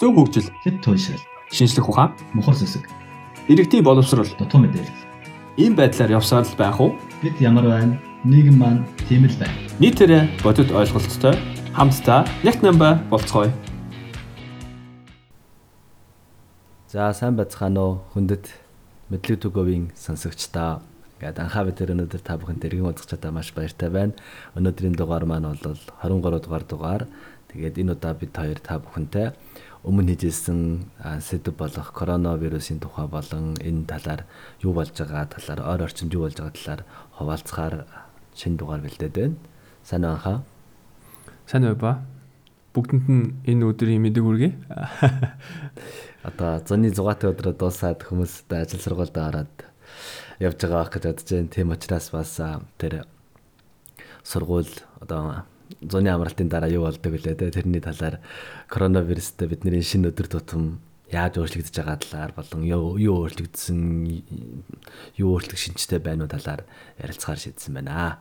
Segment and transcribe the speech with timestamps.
[0.00, 1.20] зөв хөгжил, хэд туйлшрал,
[1.52, 2.88] шинжлэх ухаан, мухар зүсэг,
[3.52, 5.04] иргэдийн боловсрол дутуу мэдээлэл.
[5.60, 6.96] ийм байдлаар явсаар л байх уу?
[7.20, 8.00] Бид ямар байна?
[8.24, 9.52] Нийгэм маань тийм л байна.
[9.76, 11.36] Нийтээрээ бодит ойлголттой
[11.76, 13.52] хамтдаа яг намба болцгоё.
[16.88, 18.48] За сайн байцгаана уу хүндэт
[19.12, 20.80] мэдлэг түговийн сонсогчдаа.
[21.20, 24.16] Ингээд анхаа бид өнөөдөр та бүхэнд эргэн уулзах чадаа маш баяртай байна.
[24.56, 27.04] Өнөөдрийн дугаар маань бол 23 дугаар дугаар.
[27.52, 29.36] Тэгээд энэ удаа бид хоёр та бүхэнтэй
[29.80, 30.92] өмнө хийжсэн
[31.24, 34.28] сэдв болох коронавирусын тухай болон энэ талаар
[34.60, 36.82] юу болж байгаа талаар ойр орчимд юу болж байгаа талаар
[37.16, 37.74] хуваалцахаар
[38.36, 39.36] шинэ дугаар бэлдээд байна.
[39.80, 40.44] Сайн уу анхаа?
[41.48, 42.04] Сайн уу ба?
[42.76, 44.52] Бүгдэнд нь энэ өдрийн мэдээг хүргэе.
[46.28, 49.56] Одоо зуны 6-аатай өдрөө дуусаад хүмүүстэй ажил сургуульд ороод
[50.44, 51.48] явж байгаа гэж бодож байна.
[51.48, 52.36] Тийм учраас бас
[52.76, 53.08] тэр
[54.22, 55.48] сургууль одоо
[55.80, 58.20] зуны амралтын дараа юу болдог вүлээ те тэрний талаар
[58.68, 60.80] коронавирустэй бидний шинэ өдөр тутам
[61.10, 62.94] яаж өөрчлөгдөж байгаа талаар болон юу
[63.26, 63.80] өөрчлөгдсөн
[65.18, 66.62] юу өөрчлөх шинжтэй байна уу талаар
[67.02, 67.90] ярилцахаар шийдсэн байна.
[67.90, 68.12] Аа.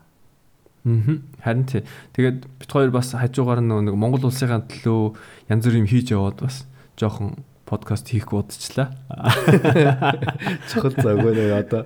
[1.44, 1.84] Харин тий.
[2.16, 5.14] Тэгээд бит хоёр бас хажуугаар нэг Монгол улсынхаа төлөө
[5.52, 6.66] янз бүр юм хийж яваад бас
[6.98, 8.95] жоохон подкаст хийх бодчихлаа.
[10.73, 11.86] Чухал завгүй нэ одоо.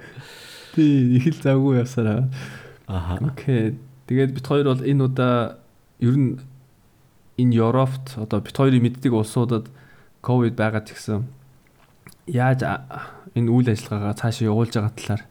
[0.76, 2.32] Тий, их л завгүй явсараа.
[2.88, 3.20] Аха.
[3.20, 3.76] Окей.
[4.08, 5.63] Тэгээд бит хоёр бол энэ удаа
[6.04, 6.44] ер нь
[7.40, 9.72] энэ Европт одоо бит хоёрын мэддэг улсуудад
[10.22, 11.26] ковид байгаад гисэн
[12.28, 12.62] яаж
[13.34, 15.24] энэ үйл ажиллагаагаа цаашаа явуулж байгаа талаар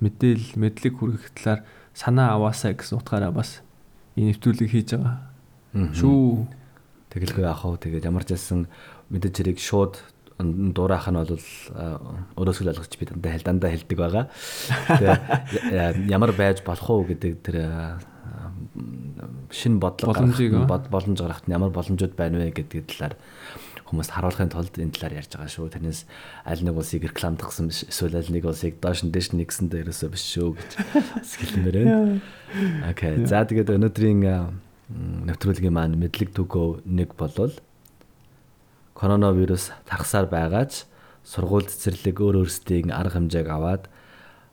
[0.00, 1.60] мэдээл мэдлэг хүргэх талаар
[1.94, 3.60] санаа аваасаа гэсэн утгаараа бас
[4.16, 5.16] энэ нэвтрүүлэг хийж байгаа.
[5.96, 6.48] Шүү.
[7.12, 7.80] Тэгэлгүй яах вэ?
[7.80, 8.68] Тэгээд ямар ч хэлсэн
[9.12, 9.94] мэдээж хэрэг шууд
[10.36, 11.32] дуурайх нь бол
[12.36, 14.24] өрөөсгөл ойлгож би дандаа хэл дандаа хэлдэг байгаа.
[15.00, 17.56] Тэгээ ямар байж болох уу гэдэг тэр
[19.50, 23.16] шин бодлого гаргах боломж гаргахт ямар боломжууд байна вэ гэдэг талаар
[23.86, 25.70] хүмүүст харуулахын тулд энэ талаар ярьж байгаа шүү.
[25.70, 26.00] Тэрнээс
[26.42, 30.10] аль нэг улсыг рекламдахсан биш эсвэл аль нэг улсыг доош нь дэш нь нэгсэн дээрээсээ
[30.10, 30.70] биш шүү гэж
[31.38, 32.20] хэлмээр байна.
[32.90, 33.22] Окей.
[33.30, 34.20] За тэгээд өнөөдрийн
[35.30, 37.54] нэвтрүүлгийн маань мэдлэг түгөө нэг болвол
[38.98, 40.82] коронавирус тархсаар байгаач
[41.22, 43.86] сургууль цэцэрлэг өөр өөрсдийн арга хэмжээг аваад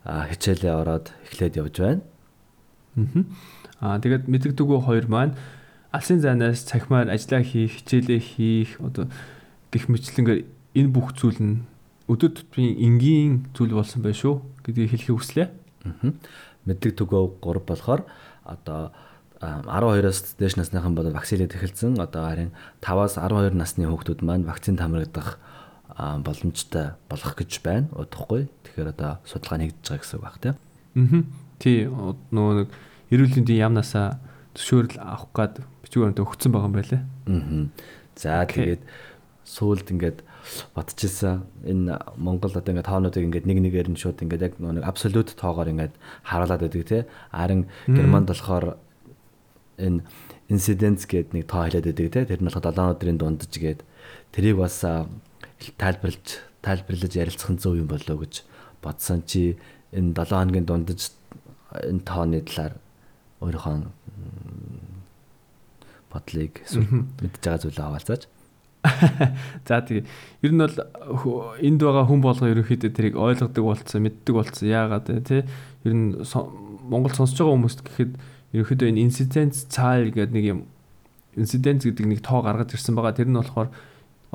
[0.06, 2.02] хичээлээ ороод эхлээд явж байна.
[2.02, 5.36] Аа тэгээд мэдлэг түгөө хоёр маань
[5.92, 9.12] алсын зайнаас цахимаар ажиллаа хийх, хичээлээ хийх одоо
[9.70, 10.40] гих мэтлэнгээр
[10.80, 11.56] энэ бүх зүйл нь
[12.08, 15.48] өдөр тутмын энгийн зүйл болсон байх шүү гэдгийг хэлхийг хүслээ.
[16.66, 18.02] Мэдлэг түгөө 3 болохоор
[18.48, 18.96] одоо
[19.44, 22.00] 12-оос дээш насныхан бол вакцинад эхэлсэн.
[22.00, 25.40] Одоо харин 5-аас 12 насны хүүхдүүд маань вакцинд хамрагдах
[25.98, 27.92] боломжтой болох гэж байна.
[27.92, 28.48] Удахгүй.
[28.64, 30.56] Тэгэхээр одоо судалгаа нэгдэж байгаа гэсэн үг баг тийм.
[30.56, 31.24] Аа.
[31.60, 32.70] Тий нөгөө нэг
[33.14, 34.18] эрүүл мэндийн яамнасаа
[34.58, 35.54] зөвшөөрөл авах гад
[35.86, 37.02] бичгээр өнтө өгцөн байгаа юм байлээ.
[37.30, 37.70] Аа.
[38.18, 38.82] За тэгээд
[39.46, 40.20] сүүлд ингээд
[40.76, 45.34] бодчихсан энэ Монгол одоо ингээд тоонуудыг ингээд нэг нэгээр нь шууд ингээд яг нэг абсолют
[45.36, 45.94] тоогоор ингээд
[46.26, 47.04] харуулад байдаг тий.
[47.32, 48.78] Харин Германд болохоор
[49.78, 50.04] энэ
[50.50, 53.82] инциденц гэдэг нэг тоо хэлээд байдаг те тэр нь болоход 7 өдрийн дундаж гээд
[54.36, 56.28] тэрийг бас тайлбарлаж
[56.62, 58.44] тайлбарлаж ярилцах нь зөв юм болоо гэж
[58.84, 59.58] бодсон чи
[59.96, 61.16] энэ 7 хоногийн дундаж
[61.74, 62.78] энэ тооны талаар
[63.44, 63.76] өөрийнхөө
[66.14, 68.24] бодлыг мэдж байгаа зүйлээ хаваалцаач.
[69.68, 70.04] За тэгээ
[70.44, 70.76] ер нь бол
[71.60, 74.68] энд байгаа хүн болго ерөнхийдөө тэрийг ойлгодог болцсон, мэддэг болцсон.
[74.68, 75.48] Яагаад те
[75.88, 76.20] ер нь
[76.88, 78.12] Монгол сонсож байгаа хүмүүст гэхэд
[78.52, 80.60] ерөнхийдөө энэ инциденц цайл гэдэг нэг юм
[81.40, 83.16] инциденц гэдэг нэг тоо гаргаж ирсэн байгаа.
[83.16, 83.72] Тэр нь болохоор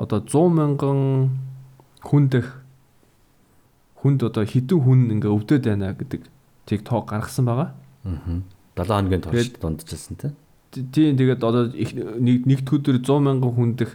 [0.01, 0.99] одоо 100 мянган
[2.01, 2.47] хүндэх
[4.01, 6.25] хүнд одоо хідэн хүн ингээ өвдөд байна гэдэг
[6.65, 7.69] тийг тоо гаргасан байгаа.
[8.07, 8.41] Аа.
[8.83, 10.31] 7 хоногийн турш дундчилсан тий.
[10.71, 13.91] Тийм тэгээд одоо нэг нэгдүгээр 100 мянган хүндэх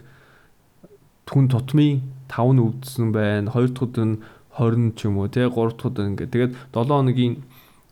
[1.29, 3.51] хүн тутмын 5 нь өвдсөн байна.
[3.51, 4.21] Хоёр дахь нь
[4.53, 5.47] 20 ч юм уу тий.
[5.47, 7.43] Гурав дахь нь ингээ тэгээд 7 хоногийн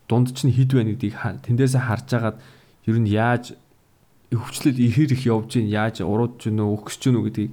[0.08, 2.36] дунд чинь хід байна гэдгийг тэндээсээ харж агаад
[2.86, 3.56] ер нь яаж
[4.28, 7.52] хөвчлөл ихэр их явж гин яаж уруудж гин үү өгсөж гин үү гэдгийг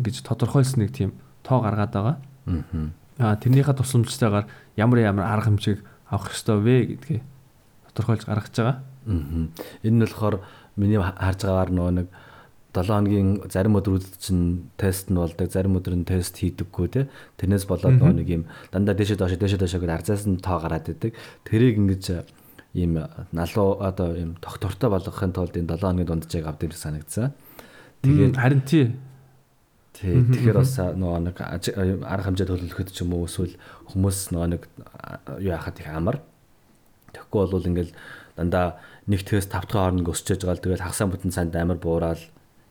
[0.00, 1.10] ингэж тодорхойлсон нэг тийм
[1.46, 2.16] тоо гаргаад байгаа.
[3.22, 4.46] Аа тэрнийхээ тусламжтайгаар
[4.76, 5.80] ямар ямар арга хэмжээг
[6.10, 7.22] авах ёстой вэ гэдгийг
[7.96, 8.76] тодорхойлж гаргаж байгаа.
[9.08, 9.48] Аа.
[9.80, 10.44] Энэ нь болохоор
[10.76, 12.08] миний харж байгаагаар нөгөө нэг
[12.76, 17.08] 7 хоногийн зарим өдрүүд чинь тест нь болдог, зарим өдөр нь тест хийдэггүй те.
[17.40, 20.92] Тэрнээс болоод нөгөө нэг юм дандаа дэшээ доош дэшээ доош гэдэг арзаас нь тоо гараад
[20.92, 21.16] идэг.
[21.48, 22.28] Тэрийг ингэж
[22.76, 23.00] ийм
[23.32, 27.32] налуу одоо ийм доктортой болгохын тулд энэ 7 хоногийн дунджийг авдаг гэж санагдсан.
[28.04, 28.92] Тэгээд харин тий.
[29.96, 30.20] Тий.
[30.20, 31.36] Тэгэхээр бас нөгөө нэг
[32.04, 33.56] арга хэмжээ төлөвлөхөд ч юм уу эсвэл
[33.88, 34.62] хүмүүс нөгөө нэг
[35.40, 36.20] юу яхад их амар.
[37.16, 37.92] Тэгэхгүй бол ингээл
[38.36, 38.76] дандаа
[39.08, 42.20] нэг тест 5 дахь хооронд өсчөж байгаа л тэгэл хагасаа бүтэн цаанд амар буураад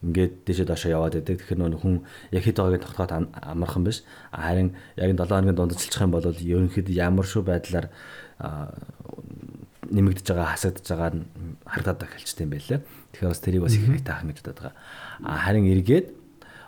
[0.05, 1.41] ингээд дэшээ доошоо яваад байдаг.
[1.41, 1.95] Тэгэхээр нөгөө хүн
[2.29, 4.05] яг хэд тогтоод ам- амархан биш.
[4.29, 7.89] Харин яг энэ 7 хоногийн дунд цэлчих юм бол ерөнхийдөө ямар шүү байдлаар
[8.37, 8.69] аа,
[9.89, 11.25] нэмэгдэж байгаа хасагдж байгаа нь
[11.65, 12.79] харагдаад эхэлжтэй юм байлээ.
[13.13, 14.75] Тэгэхээр бас тэрийг бас их их таах гэж бодоод байгаа.
[15.25, 16.07] А харин эргээд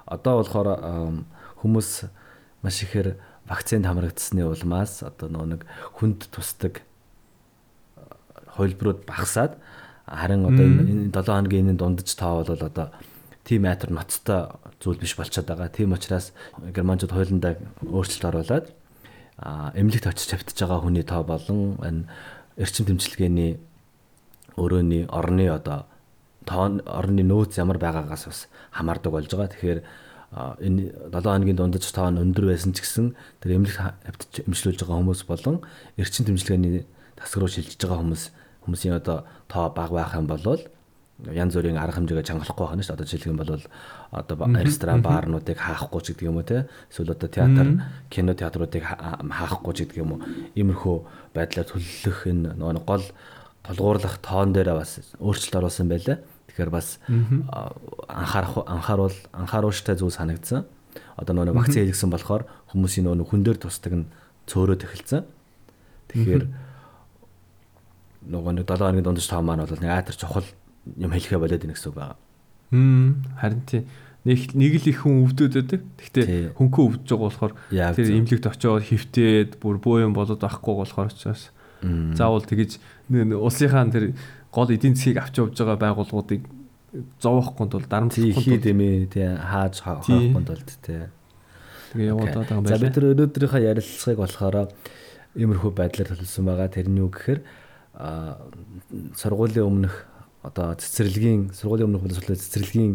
[0.07, 0.69] одоо болохоор
[1.61, 1.89] хүмүүс
[2.63, 5.61] маш ихээр вакцинд хамрагдсны улмаас одоо нөгөө нэг
[5.99, 6.86] хүнд тусдаг
[8.57, 9.53] хувилбарууд багасаад
[10.07, 12.87] харин одоо энэ 7 хоногийн энэ дундаж тоо бол одоо
[13.47, 15.69] тийм метр ноцтой зүйл биш болчиход байгаа.
[15.69, 16.33] Тийм учраас
[16.75, 17.55] германчууд хуулиндаа
[17.85, 18.65] өөрчлөлт оруулад
[19.77, 22.07] эмнэлэгт очиж тавьтаж байгаа хүний тоо болон энэ
[22.57, 23.59] эрчим тэмчилгээний
[24.57, 25.85] өрөөний орны одоо
[26.47, 28.39] тоо орны нөөц ямар байгаагаас бас
[28.71, 29.51] хамаардаг болж байгаа.
[29.53, 29.79] Тэгэхээр
[30.59, 34.99] энэ 7 хоногийн дундаж тоо нь өндөр байсан ч гэсэн тэр эмнэлэгт хавьтаж эмчилүүлж байгаа
[34.99, 35.63] хүмүүс болон
[35.95, 36.83] эрчим тэмчилгээний
[37.15, 38.23] тасаг руу шилжиж байгаа хүмүүс
[38.67, 40.43] хүмүүсийн одоо тоо бага байх юм бол
[41.33, 42.97] янз бүрийн арга хэмжээгээ чангалахгүй байна шүү дээ.
[43.01, 43.49] Одоо жишээлх юм бол
[44.13, 46.69] одоо ресторан, баарнуудыг хаахгүй ч гэдэг юм уу те.
[46.93, 47.67] Эсвэл одоо театр,
[48.13, 50.21] кино театруудыг ха- хаахгүй ч гэдэг юм уу.
[50.53, 50.95] Иймэрхүү
[51.33, 53.05] байдлаар төлөвлөх энэ нөгөө нэг гол
[53.65, 56.21] толгуурлах тоон дээр бас өөрчлөлт оруулсан байлаа.
[56.53, 57.01] Тэгэхээр бас
[58.07, 60.65] анхаарах анхааруул анхааруулжтай зүйл санагдсан.
[61.17, 64.05] Одоо нөгөө вакцин хийлгсэн болохоор хүмүүсийн нөгөө хүн дээр тусдаг нь
[64.47, 65.25] цөөрөөд эхэлсэн.
[66.13, 66.43] Тэгэхээр
[68.27, 70.47] нөгөө нэг 7 хоногийн дундаж тоо маань бол нэг айтар чухал
[70.99, 72.15] юм хэлэхэ болоод байна гэсэн үг байна.
[72.71, 73.09] Хм
[73.39, 73.81] харин тий
[74.27, 75.81] нэг нэг л их хүн өвдөд байдаг.
[75.95, 76.25] Гэхдээ
[76.59, 77.53] хөнхөө өвдөж байгаа болохоор
[77.95, 81.51] тэр имлэгт очиод хөвтөөд бүр бөө юм болоод байхгүй болохоор учраас
[82.17, 82.71] заавал тэгэж
[83.37, 84.05] улсынхаа тэр
[84.51, 86.41] гол эдийн засгийг авч явж байгаа байгууллагуудыг
[87.21, 89.85] зовоохгүй тул дарамтлахгүй тул дэмий тий хааж Тий.
[89.85, 91.03] хаахгүй тулд тий.
[91.93, 92.95] тэгээ яваад байгаа юм За бид байна.
[92.97, 94.55] тэр өнөөдрийнхөө ярилцлагыг болохоор
[95.37, 96.67] иймэрхүү байдлаар төлөвлөсөн байгаа.
[96.73, 97.39] Тэр нь юу гэхээр
[97.97, 99.95] сургуулийн өмнөх
[100.45, 102.93] одоо цэцэрлэгийн сургуулийн өмнөх боловсролын цэцэрлэгийн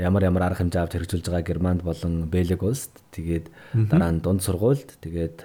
[0.00, 3.52] ямар ямар арга хэмжээ авч хэрэгжүүлж байгаа Германд болон Бэлэг улсад тэгээд
[3.92, 5.44] дараа нь дунд сургуульд тэгээд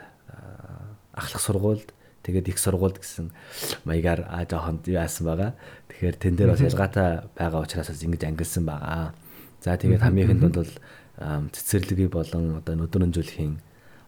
[1.11, 1.91] ахлах сургуульд
[2.23, 3.35] тэгээд их сургуульд гэсэн
[3.83, 5.51] маягаар а жоохон яасан байгаа.
[5.91, 9.11] Тэгэхээр тэн дээр бас ялгаатай байгаа учраас бас ингэж ангилсан байгаа.
[9.59, 10.73] За тэгээд хамгийн ихэнд бол
[11.51, 13.59] цэцэрлэгийн болон одоо өдрөнжүүлэхийн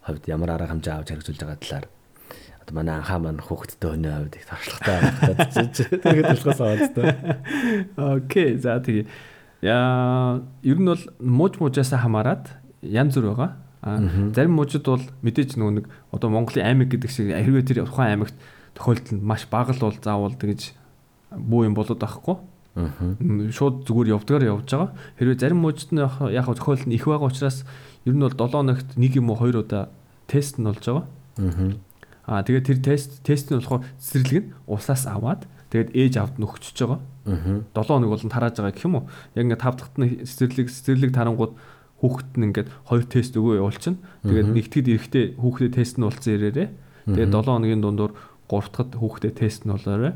[0.07, 1.85] хувьд ямар арга хэмжээ авч хэрэгжүүлж байгаа талаар
[2.61, 5.49] одоо манай анхаа маань хүүхэдтэй өнөө хувьд их туршлагатай байна.
[5.89, 6.95] Тэгээд болохоос аваад
[7.97, 8.49] Окей.
[8.61, 9.09] За тэгээ.
[9.65, 12.53] Яа, ер нь бол мууж муужаасаа хамаарат
[12.85, 13.51] янз бүр байгаа.
[13.81, 13.97] А
[14.37, 18.37] зарим муужид бол мэдээж нөгөө нэг одоо Монголын аймаг гэдэг шиг хэрвээ тэр тухайн аймагт
[18.77, 20.77] тохиолдолд маш бага л бол заавал тэгж
[21.33, 22.37] бүү юм болоод байхгүй.
[22.77, 24.93] М, Шууд зүгээр явдгаар явж байгаа.
[25.17, 27.65] Хэрвээ зарим муужид нь яг тохиолдол нь их байгаа учраас
[28.05, 29.89] ер нь бол 7 хоногт нэг юм уу хоёр удаа
[30.29, 31.05] тест нь болж байгаа.
[31.41, 31.90] Аа
[32.27, 36.77] тэгээд тэр тест тест нь болохоор цэцэрлэг нь усаас аваад тэгээд ээж авд нь өгчөж
[36.85, 37.01] байгаа.
[37.25, 39.05] 7 хоног болон тарааж байгаа гэх юм уу?
[39.37, 41.53] Яг ингээд 5 дахьт нь цэцэрлэг цэцэрлэг тарангууд
[42.01, 44.01] хүүхэд нь ингээд хоёр тест өгөө явуулчихна.
[44.25, 46.69] Тэгээд нэгтгэд эрэхтэй хүүхдэд тест нь болсон ирээрээ.
[47.09, 48.11] Тэгээд 7 хоногийн дундуур
[48.49, 50.13] 3 дахьт хүүхдэд тест нь болоорой.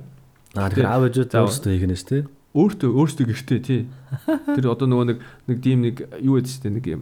[0.58, 2.24] Аа тэгэхээр аав За, өөрсдөө хийгнэ шүү дээ.
[2.56, 3.82] Өөртөө өөртөө гэртээ тий.
[4.56, 5.18] Тэр одоо нөгөө нэг
[5.52, 7.02] нэг тийм нэг юу гэдэг чинь нэг юм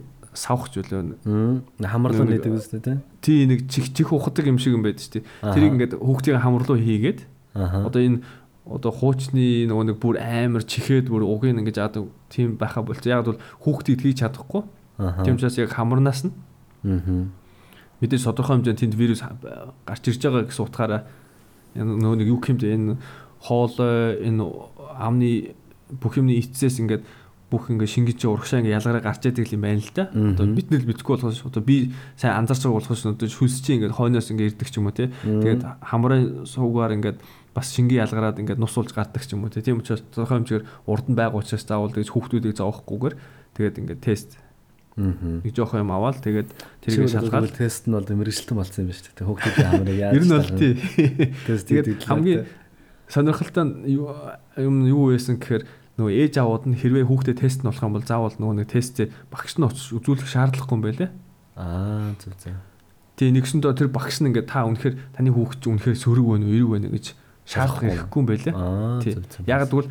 [1.24, 2.96] Мм хамарлан Нэг- нэдэг үстэй тий.
[3.22, 5.24] Тий нэг чих чих ухдаг юм шиг юм байдаг шүү дээ.
[5.54, 7.20] Тэрийг ингээд хүүхдийн хамрлуу хийгээд.
[7.54, 8.18] Одоо энэ
[8.66, 13.06] одоо хуучны нөгөө нэг бүр амар чихээд бүр угийг ингэж яадаг тийм байха болчих.
[13.14, 14.62] Яг бол хүүхдийг тгийж чадахгүй.
[15.22, 16.32] Тийм учраас яг хамарнаас нь
[16.84, 17.30] Мгм.
[18.02, 19.22] мэдээж тодорхой хэмжээнд тэнд вирус
[19.86, 21.02] гарч ирж байгаа гэсэн утгаараа
[21.78, 22.96] нөгөө нэг юу гэмдэ энэ
[23.40, 24.42] хоолой энэ
[24.98, 25.54] амны
[26.00, 27.02] бүх юмны эцсээс ингээд
[27.54, 30.10] бүх ингээд шингэж урагшаа ингээд ялгараа гарч яадаг юм байна л да.
[30.10, 33.94] Одоо бид нэр битггүй болохоос одоо би сайн анзаарч байгаа болохоос одоо хүс чи ингээд
[33.94, 35.14] хойноос ингээд ирдэг ч юм уу те.
[35.22, 37.22] Тэгээд хамрын суугаар ингээд
[37.54, 39.62] бас шингийн ялгараад ингээд нус уулж гардаг ч юм уу те.
[39.62, 43.14] Тийм учраас тодорхой хэмжээгээр урд нь байгаа учраас заавал тэгж хүүхдүүдийг зоохгүйгээр
[43.54, 44.42] тэгээд ингээд тест
[44.98, 46.50] нэг жоох юм аваад тэгээд
[46.82, 49.26] Тэр тэрийг шалгаад тест нь бол мэрэгчлэн болсон юм байна шүү дээ.
[49.26, 50.72] Хүүхдүүдийн хамрыг яаж Ер нь бол тий.
[51.46, 52.42] Тэгээд хамгийн
[53.10, 53.64] сонирхолтой
[54.58, 58.02] юм юу байсан гэхээр нөгөө ээж аваад нь хэрвээ хүүхдэд тест нь болох юм бол
[58.02, 61.10] заавал нөгөө нэг тестээ багш нь очиж үзүүлэх шаардлагагүй юм байлээ.
[61.54, 62.58] Аа зүг зүг.
[63.14, 66.56] Тэгээ нэгсэндөө тэр багш нь ингээд та үнэхээр таны хүүхд чинь үнэхээр сөрөг байна уу,
[66.58, 67.06] эрэг байна гэж
[67.46, 68.54] шаардах хэрэггүй юм байлээ.
[69.06, 69.14] Тий.
[69.46, 69.90] Яг тэгвэл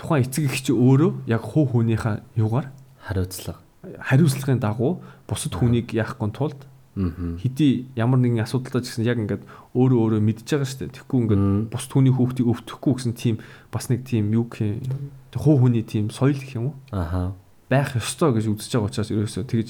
[0.00, 2.72] тухайн эцэг чи өөрөө яг хуу хүнийхээ юугаар
[3.04, 3.60] хариуцлага.
[4.00, 6.60] хариуцлагын дагуу бусад хүнийг яахгүй тулд.
[6.94, 9.42] Хэдий ямар нэгэн асуудалтай ч гэсэн яг ингээд
[9.74, 10.94] өөрөө өөрөө мэдж байгаа шүү дээ.
[10.94, 11.42] Тэгэхгүй ингээд
[11.74, 13.36] бус түүний хүүхдийг өвтөхгүй гэсэн тийм
[13.74, 17.34] бас нэг тийм юу гэх юм хуу хүний тийм соёл гэх юм уу Аха.
[17.66, 19.68] байх ёстой гэж үзэж байгаа учраас ерөөсөө тэгж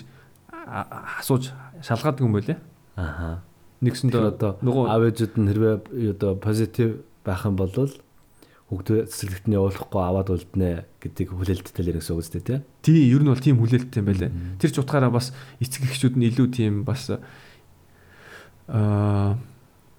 [1.25, 2.61] асууж шалгаадаг юм байлээ.
[3.01, 3.41] Аха.
[3.81, 5.75] Нэгсэндээ одоо нөгөө аав ээжүүд нь хэрвээ
[6.13, 7.73] одоо позитив байх юм бол
[8.75, 12.59] хүүхдээ цэцэрлэгтний явуулахгүй аваад үлднэ гэдэг хүлээлттэй л үг үстэй тий.
[12.83, 14.35] тий ер нь бол тийм хүлээлттэй юм байлаа.
[14.59, 15.31] Тэр ч утгаараа бас
[15.63, 17.15] эцэг эхчүүд нь илүү тийм бас
[18.67, 19.39] аа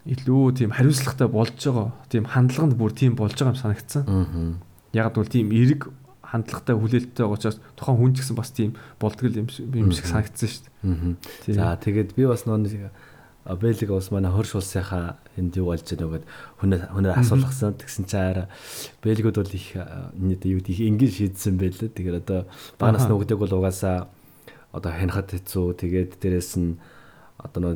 [0.05, 1.89] илүү тийм хариуцлагатай болж байгаа.
[2.11, 4.03] Тийм хандлаганд бүр тийм болж байгаа юм санагдсан.
[4.05, 4.59] Аа.
[4.93, 5.89] Яг бол тийм эрэг
[6.21, 9.49] хандлагатай хүлээлттэй байгаа учраас тухайн хүн ч гэсэн бас тийм болдгол юм
[9.95, 10.61] шиг санагдсан шүү
[11.49, 11.57] дээ.
[11.57, 11.79] Аа.
[11.79, 12.93] За тэгээд би бас нөө
[13.45, 16.23] Бэлэг бас манай хөрш улсынхаа энд юу болж байгааг
[16.59, 17.75] хүнээ хүнээ асуулгасан.
[17.79, 18.47] Тэгсэн чинь арай
[19.03, 19.67] бэлгүүд бол их
[20.15, 21.91] нийт юу их энгийн шийдсэн байлээ.
[21.91, 22.39] Тэгэхээр одоо
[22.79, 24.07] насны хүүхдийг бол угаасаа
[24.71, 25.65] одоо хянахад хэцүү.
[25.79, 26.79] Тэгээд дээрэс нь
[27.39, 27.59] одоо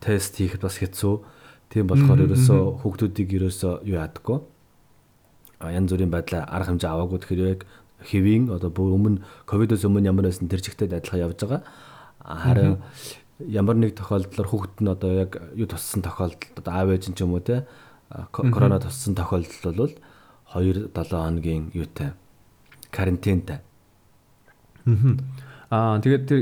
[0.00, 1.14] тест хийхэд бас хэцүү.
[1.68, 4.38] Тийм болохоор ерөөсөө хүүхдүүдийг ерөөсөө юу яадаггүй.
[5.60, 7.62] А янз бүрийн байдлаар арга хэмжээ аваагүй тэгэхээр яг
[8.08, 11.62] хэвийн одоо өмнө ковидос өмнө ямар байсан тэр чигтээ адилхан явж байгаа.
[12.22, 12.78] Харин
[13.46, 17.38] ямар нэг тохиолдлоор хүүхэд нь одоо яг юу туссан тохиолдолд одоо аав ээж ч юм
[17.38, 17.66] уу те
[18.32, 19.94] корона туссан тохиолдол бол
[20.58, 22.16] 2 7 хоногийн юутай
[22.90, 23.60] карантинтай.
[25.70, 26.40] Аа тэгээд тэр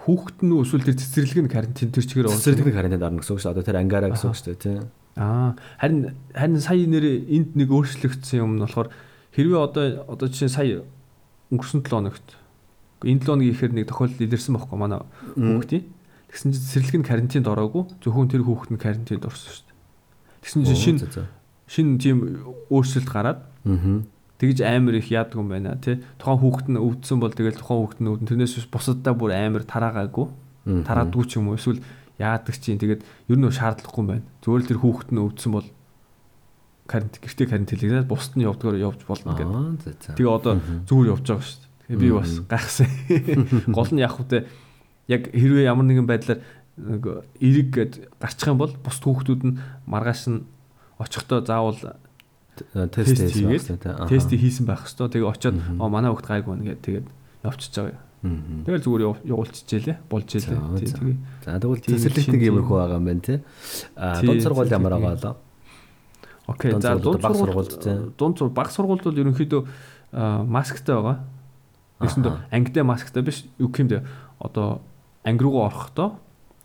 [0.00, 2.40] хүүхэд нь эсвэл тэр цэцэрлэг нь карантин тэр чигээр орсон.
[2.40, 3.52] Цэцэрлэг нь карантинд орно гэсэн үг шүү.
[3.52, 4.80] Одоо тэр ангаараа гэсэн үг шүү тий.
[5.20, 8.88] Аа харин харин сая нэр энд нэг өөрчлөгдсөн юм нь болохоор
[9.36, 10.80] хэрвээ одоо одоо жишээ сая
[11.52, 12.26] өнгөрсөн 7 хоногт
[13.04, 15.00] энэ 7 хоногийн ихээр нэг тохиолдол илэрсэн байхгүй манай
[15.36, 15.84] хүүхдийн.
[16.30, 17.82] Тэгсэн чинь цэцэрлэг нь карантинд ороогүй.
[18.04, 19.78] Зөвхөн тэр хүүхэд нь карантинд орсон шүү дээ.
[20.44, 20.96] Тэгсэн чинь шин
[21.66, 22.18] шин тийм
[22.70, 23.40] өөрчлөлт гараад
[24.40, 26.00] тэгж амар их яадаг юм байна тий.
[26.18, 30.26] Тухайн хүүхэд нь өвдсөн бол тэгэл тухайн хүүхэд нь өвдөн тэрнээс бусаддаа бүр амар тараагаагүй.
[30.86, 31.82] Тараадгүй ч юм уу эсвэл
[32.20, 34.24] яадаг чинь тэгээд ер нь шаардлагагүй юм байна.
[34.44, 35.68] Л тэр хүүхэд нь өвдсөн бол
[36.90, 40.18] карантин гэртээ карантинлэгнээд бусд нь явдгаар явж болно гэдэг.
[40.18, 40.58] Тэгээ одоо
[40.90, 41.69] зүгээр явж байгаа шүү дээ.
[41.90, 42.86] Би бас гайхсан.
[43.74, 44.46] Гол нь яг хөтэ
[45.10, 46.40] яг хэрвээ ямар нэгэн байдлаар
[46.78, 47.92] нэг эрэг гэд
[48.22, 49.58] гарчих юм бол бус хүүхдүүд нь
[49.90, 50.46] маргааш нь
[51.02, 51.98] очихдоо заавал
[52.94, 55.10] тест хийгээд тест хийсэн байх хэвээр.
[55.18, 57.06] Тэгээ очиод манай хүүхд гайгүй нэ гэдэг тэгээд
[57.42, 58.00] явчихж байгаа.
[58.20, 59.98] Тэгэл зүгээр явуулчихжээ лээ.
[60.12, 60.60] Болж илээ.
[60.60, 61.16] Тэгээ.
[61.40, 63.40] За тэгвэл цэцэрлэгтэг юмрхүү байгаа юм байна те.
[63.96, 65.36] А дунд сургууль ямар байгаа лээ?
[66.44, 66.70] Окей.
[66.84, 67.72] За дунд сургууль
[68.12, 69.62] дунд сургууль баг сургуульд бол ерөнхийдөө
[70.44, 71.16] масктай байгаа.
[72.00, 74.04] Нэгсэндээ ангитай масктай биш гэмдэ
[74.40, 74.80] одоо
[75.24, 76.18] анги руугаа орохдоо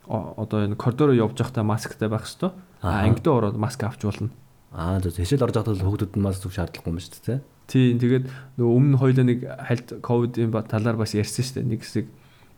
[0.07, 2.53] одоо энэ коридороо явж байхдаа масктай байх хэвээр.
[2.81, 4.29] А ангидаа ороод маск авч болно.
[4.71, 7.39] Аа зөв хэшэл орж байхдаа хүүхдүүд нь маск зүг шаардлагагүй юм шүү дээ.
[7.65, 8.25] Тийм тэгээд
[8.61, 11.69] нөгөө өмнө хоёлаа нэг хальт ковидын талаар бас ярьсан шүү дээ.
[11.73, 12.05] Нэг хэсэг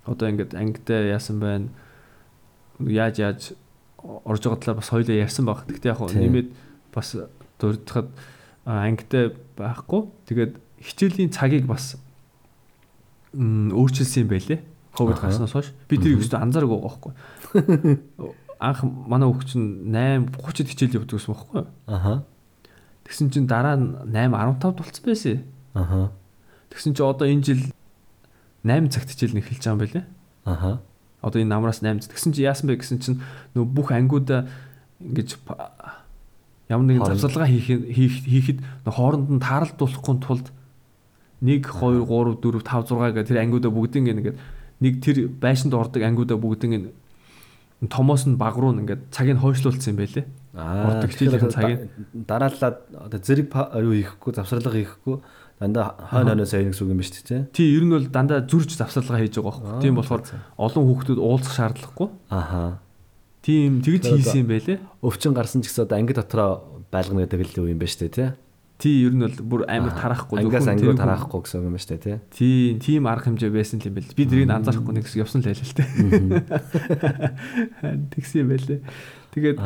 [0.03, 1.71] одоо ингээд ангидаа яасан байна.
[2.83, 3.41] Яаж яаж
[4.03, 5.63] орж байгаа талаар бас хоёлаа ярьсан баг.
[5.63, 6.49] Гэхдээ яг нэмээд
[6.91, 7.15] бас
[7.57, 8.11] дурдхад
[8.67, 10.01] ангидаа байхгүй.
[10.27, 10.53] Тэгээд
[10.83, 11.95] хичээлийн цагийг бас
[13.37, 14.59] өөрчилсөн юм байлээ.
[14.97, 15.73] Ковид гарснаас хойш.
[15.85, 17.11] Би тэрийг өстө анзаараагүй байхгүй.
[18.67, 21.61] Анх манай хүүхд чинь 8 30-д хичээл явдаг гэсэн байхгүй.
[21.85, 22.25] Аха.
[23.05, 25.45] Тэгсэн чинь дараа нь 8 15 болцсон байсан.
[25.77, 26.11] Аха.
[26.73, 27.61] Тэгсэн чинь одоо энэ жил
[28.65, 30.05] 8 цагт хичээл нэг эхэлж байгаа юм байлээ.
[30.49, 30.71] Аха.
[31.21, 33.21] Одоо энэ намраас 8 тэгсэн чинь яасан бэ гэсэн чинь
[33.53, 34.49] нөө бүх ангиудаа
[34.97, 35.37] ингэж
[36.69, 40.47] ямар нэгэн завсалгаа хийх хийхэд хооронд нь тааралдуулахгүй тулд
[41.41, 44.37] 1 2 3 4 5 6 гэх тэр ангиудаа бүгдийг ингээд
[44.81, 46.93] нэг тэр байшинд ордог ангиудаа бүгдийг
[47.85, 50.25] томоос нь баг руу ингээд цагийг хойшлуулсан юм байлээ.
[50.57, 51.79] Аа хичээлийн цагийг
[52.13, 55.21] дараалаад одоо зэрэг юу хийхгүй завсарлага хийхгүй
[55.61, 57.41] дандаа хойно хойно сайн гэсэн үг юм ба шүү дээ.
[57.53, 59.81] Тий, ер нь бол дандаа зүрж завсарлага хийж байгаа байхгүй.
[59.85, 60.21] Тийм болохоор
[60.57, 62.09] олон хүүхдүүд уулзах шаардлагагүй.
[62.33, 62.81] Аха.
[63.45, 64.77] Тийм тэгж хийсэн юм байлээ.
[65.05, 68.29] Өвчин гарсан ч гэсэн одоо анги дотроо байлгана гэдэг л юм ба шүү дээ, тий.
[68.77, 72.21] Тий, ер нь бол бүр амар тарахгүй ангиас ангиу тарахгүй гэсэн юм ба шүү дээ,
[72.29, 72.77] тий.
[72.77, 74.13] Тийм арга хэмжээ байсан юм байл.
[74.13, 75.87] Би тэрийг анзаарахгүй нэг гэсэн явсан л байлаа л тий.
[78.13, 78.79] Тэгсэн юм байлээ.
[79.33, 79.57] Тэгээд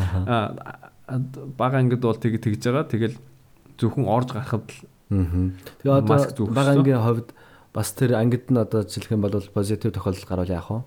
[1.59, 2.87] бага ангид бол тэг тэгж байгаа.
[2.87, 3.19] Тэгэл
[3.75, 4.79] зөвхөн орж гарахад л
[5.11, 7.35] Тэгээ одоо бага ангийн хувьд
[7.75, 10.79] бас тэр ангид нь одоо жишээлх юм бол позитив тохиолдол гарвал яах вэ?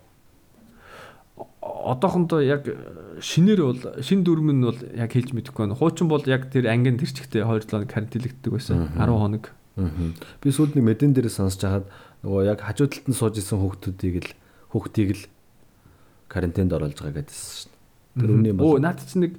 [1.85, 2.65] Одоохондоо яг
[3.21, 5.77] шинээр бол шин дүрм нь бол яг хэлж мэдэхгүй байна.
[5.77, 8.89] Хуучин бол яг тэр ангийн тэр чигтээ 2 7 карантинлэгддэг байсан.
[8.97, 9.53] 10 хоног.
[10.41, 11.85] Би сүүлд нэг мэдэн дээр сонсож хахад
[12.25, 14.31] нөгөө яг хажуу талд нь сууж исэн хүүхдүүдийг л
[14.73, 15.23] хүүхдийг л
[16.31, 17.71] карантинд оруулж байгаа гэдсэн шин.
[18.17, 18.75] Тэр үний бол.
[18.75, 19.37] Оо наад чи нэг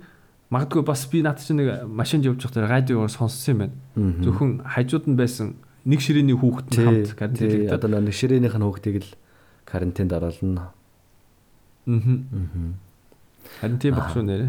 [0.53, 3.76] магадгүй бас би наад чи нэг машинд явж байхдаа радиогоор сонссон юм байна.
[4.23, 5.57] Зөвхөн хажууд нь байсан
[5.88, 9.11] нэг ширээний хүүхэд хамт карантинлэгдээд одоо нэг ширээнийх нь хүүхдийг л
[9.65, 10.75] карантинд оруулна
[11.87, 12.75] Аа.
[13.61, 14.49] Харин тийм баг шүү нэрэ.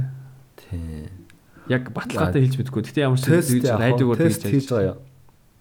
[0.58, 1.10] Тий.
[1.70, 2.82] Яг баталгаатай хэлж мэдгүй.
[2.82, 4.98] Гэтэ ямар ч тест радиогоор тест хийж байгаа.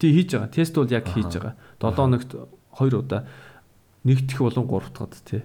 [0.00, 0.50] Тий хийж байгаа.
[0.50, 1.54] Тест бол яг хийж байгаа.
[1.80, 3.28] 7 хоногт 2 удаа
[4.04, 5.42] нэгдэх болон 3 дахад тий.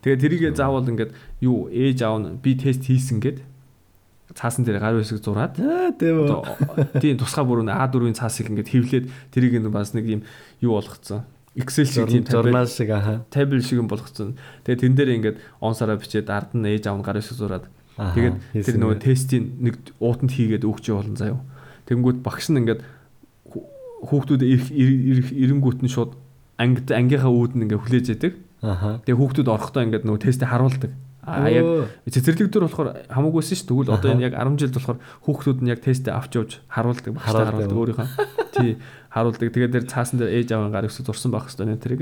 [0.00, 3.42] Тэгээ тэрийгэ заавал ингээд юу ээж аав нь би тест хийсэн гэд
[4.32, 7.02] цаасан дээр гар үсэг зураад Аа тийм үү.
[7.02, 10.22] тийм тусгай бүрэн А4-ийн цаасыг ингээд хевлээд тэрийг нь бас нэг юм
[10.62, 11.26] юу болгоцсон.
[11.58, 13.24] Excel шиг тийм журнал шиг аха.
[13.34, 14.38] табель шиг юм болгоцсон.
[14.64, 17.64] Тэгээ тэн дээр ингээд онсараа бичээд ард нь ээж аав нь гар үсэг зураад
[17.98, 21.42] тэгээд тэр нөгөө тестийн нэг уутанд хийгээд өгч явуулна заяа.
[21.90, 22.80] Тэнгүүд багш нь ингээд
[23.50, 23.66] хүү-
[24.06, 26.14] хүүхдүүд ирэнгүүт нь шууд
[26.58, 28.34] ангид ангийнхаа үүд нь ингээд хүлээж яадаг.
[28.62, 28.98] Аха.
[29.06, 30.92] Тэгээ хүүхдүүд орохдоо ингээд нөгөө тестээ харуулдаг.
[31.28, 31.64] А яг
[32.08, 33.62] цэцэрлэг дөр болохоор хамаагүйсэн ш.
[33.68, 37.68] Тэгвэл одоо энэ яг 10 жилд болохоор хүүхдүүд нь яг тестээ авч явж харуулдаг, Харуулдаг.
[37.76, 38.08] өөрийнхөө.
[38.56, 38.70] Тий,
[39.12, 39.48] харуулдаг.
[39.52, 42.00] Тэгээд тэр цаасан дээр ээж аавын гар өсөж зурсан байх хэвээр нэ тэрийг.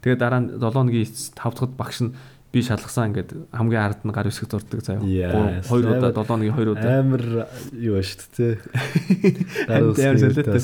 [0.00, 1.04] Тэгээд дараа нь 7 өдрийн
[1.36, 2.12] 5 дахьд багш нь
[2.54, 5.02] би шалгасан ингээд хамгийн ард нь гар өсөж зурдаг заяа.
[5.02, 7.02] Яас, 2 удаа амар- 7 өдрийн 2 удаа.
[7.02, 7.24] Амар
[7.74, 8.54] юу шүү дээ.
[9.68, 10.62] Амар солиотой.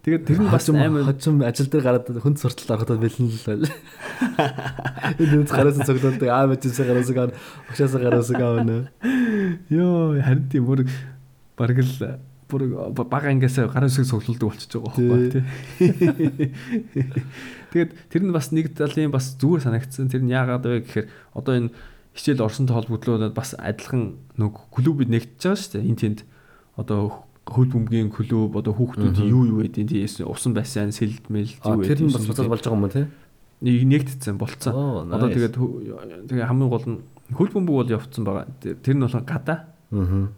[0.00, 3.68] Тэгээд тэр нь бас амар хожим ажил дээр гараад хүнд сурталт ороход бэлэн л байл.
[5.20, 7.30] Энэ үз гараас цогтолдог аа мэдээсээ гараас гар
[7.68, 8.88] багшаасаа гараас гавна.
[9.68, 10.88] ёо харин тийм бүр
[11.60, 12.16] бараг л
[12.48, 12.62] бүр
[12.96, 16.48] бага ангиасаа гар үсэг цуглуулдаг болчихж байгаа байхгүй тий.
[17.70, 20.08] Тэгээд тэр нь бас нэг талын бас зүгээр санагдсан.
[20.08, 21.76] Тэр нь яагаад вэ гэхээр одоо энэ
[22.16, 25.88] хичээл орсонтой холбогдлуулаад бас адилхан нэг клубуд нэгдэж байгаа шүү дээ.
[25.92, 26.20] Энд тэнд
[26.80, 32.00] одоо хөл бөмбөгийн клуб одоо хүүхдүүд юу юу гэдэг тий усан байсан сэлмэл зү тэр
[32.04, 33.06] нь бас буцаад болж байгаа юм тий?
[33.60, 35.08] Нэгдсэн болцсон.
[35.12, 35.56] Одоо тэгээд
[36.28, 36.98] тэгээ хамгийн гол нь
[37.34, 38.46] хөл бөмбөг бол явцсан байгаа.
[38.60, 39.58] Тэр нь болохоор гадаа
[39.90, 40.30] аа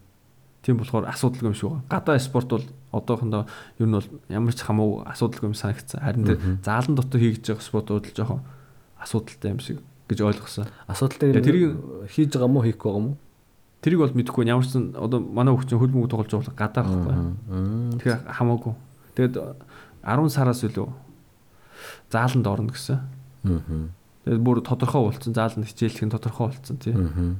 [0.63, 3.47] тийм болохоор асуудалгүй юм шиг байна гадаа спорт бол одоохондоо
[3.83, 6.01] ер нь бол ямар ч хамаагүй асуудалгүй юм санагдсан.
[6.01, 8.41] Харин тэр заалан дотор хийгдэж байгаа спортууд л жоохон
[9.03, 10.71] асуудалтай юм шиг гэж ойлгосон.
[10.87, 11.75] Асуудалтай тэрийг
[12.07, 13.13] хийж байгаа мó хийхгүй байгаа мó?
[13.83, 17.15] Тэрийг бол мэдэхгүй ямар ч одоо манай хүүхд чинь хөл бөмбөг тоглож бол гадаа байхгүй.
[17.99, 18.75] Тэгэхээр хамаагүй.
[19.19, 19.35] Тэгээд
[20.07, 20.87] 10 сараас илүү
[22.15, 23.03] зааланд орно гэсэн.
[24.23, 26.95] Тэгээд бүр тодорхой болцсон зааланд хичээлэх нь тодорхой болцсон тий.
[26.95, 27.35] Аа.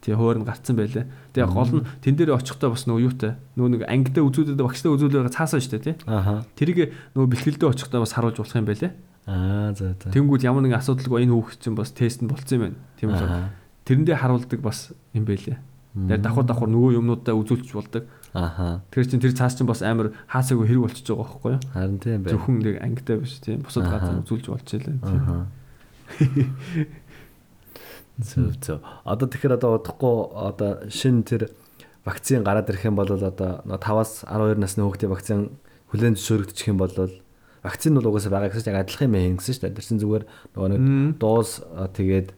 [0.00, 1.04] Тэгээ хойр нь гарцсан байлээ.
[1.36, 3.36] Тэгээ гол нь тэн дээр очихдоо бас нөгөө юутай.
[3.58, 5.96] Нөгөө нэг ангидаа үзүүлээд багштай үзүүлээд цаасан шүү дээ тий.
[6.08, 6.46] Аха.
[6.56, 8.92] Тэрийг нөгөө бэлтгэлдээ очихдоо бас харуулж болох юм байлээ.
[9.26, 10.08] Аа за за.
[10.14, 12.78] Тэнгүүд ямар нэгэн асуудалгүй энэ хүүхэд чинь бас тест нь болцсон юм байна.
[12.96, 13.65] Тийм үү.
[13.86, 15.62] Тэрэндээ харуулдаг бас юм байлээ.
[15.96, 18.04] Тэгээ давхар давхар нөгөө юмнуудаа үзүүлж болдог.
[18.36, 18.84] Аха.
[18.92, 21.60] Тэр чинь тэр цаас чинь бас амар хаасаагүй хэрэг болчихж байгаа байхгүй юу?
[21.72, 22.36] Харин тийм байна.
[22.36, 23.64] Зөвхөн нэг ангидаа биш тийм.
[23.64, 25.00] Бусад газар үзүүлж болж байлаа.
[25.08, 25.48] Аха.
[28.20, 28.84] Зөв зөв.
[29.08, 31.48] Одоо тэгэхээр одоо удахгүй одоо шинэ тэр
[32.04, 35.56] вакцин гараад ирэх юм бол одоо 5-аас 12 насны хүүхдийн вакцин
[35.92, 36.92] хүлээн зөвшөөрөгдчих юм бол
[37.64, 39.76] вакцин бол угаасаа байгаа гэсэн чинь яг адилхан юм хийн гэсэн дээ.
[39.76, 40.24] Тэр чинь зүгээр
[40.56, 40.80] нөгөө нэг
[41.76, 42.32] а, тэгээд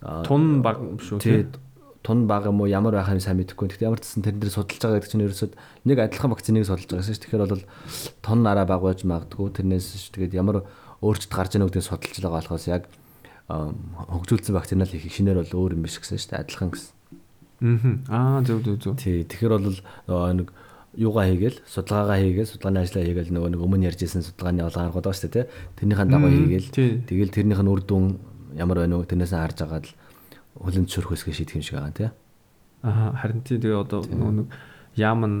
[0.00, 1.58] Тун баг шүү тий тийм.
[2.02, 3.68] тун баг юм уу ямар байх юм сайн мэдэхгүй.
[3.68, 5.52] Гэхдээ ямар ч гэсэн тэрэн дээр судалж байгаа гэдэг чинь ерөөсөд
[5.84, 7.22] нэг адилхан вакциныг судалж байгаа шүү.
[7.26, 7.64] Тэгэхээр бол
[8.22, 9.50] тун нараа баг байж магадгүй.
[9.58, 10.14] Тэрнээс шүү.
[10.14, 10.62] Тэгээд ямар
[11.02, 12.82] өөрчлөлт гарч ийнө гэдгийг судалж байгаа болохоос яг
[13.48, 16.42] хөгжүүлсэн вакцинаа л хийх шинээр бол өөр юм биш гэсэн шүү дээ.
[16.46, 16.92] Адилхан гэсэн.
[18.12, 18.94] Аа зөв зөв зөв.
[19.00, 19.24] Тий.
[19.24, 19.78] Тэгэхээр бол
[20.36, 20.48] нэг
[20.98, 25.16] юугаа хийгээл судалгаагаа хийгээл судалгааны ажлаа хийгээл нөгөө нэг өмнө ярьжсэн судалгааны олгоо гаргад байгаа
[25.16, 25.44] шүү дээ.
[25.44, 25.50] тий.
[25.80, 26.68] Тэрнийхэн дагуу хийгээл
[27.08, 28.04] тэгэл тэрнийх нь үр дүн
[28.58, 32.10] ямар байна уу тэрнээс нь харж агаад л зөвшөөрөх хэсгээ шийдэх юм шиг байгаа тий.
[32.82, 34.50] Аа харин тийм тэгээ одоо нэг
[34.98, 35.38] яам нь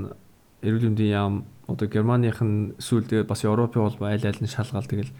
[0.62, 1.34] эрүүл мэндийн яам
[1.66, 5.10] одоо Германых нь эсвэл тэгээ бас Европын холбоо аль аль нь шалгаал тэгэл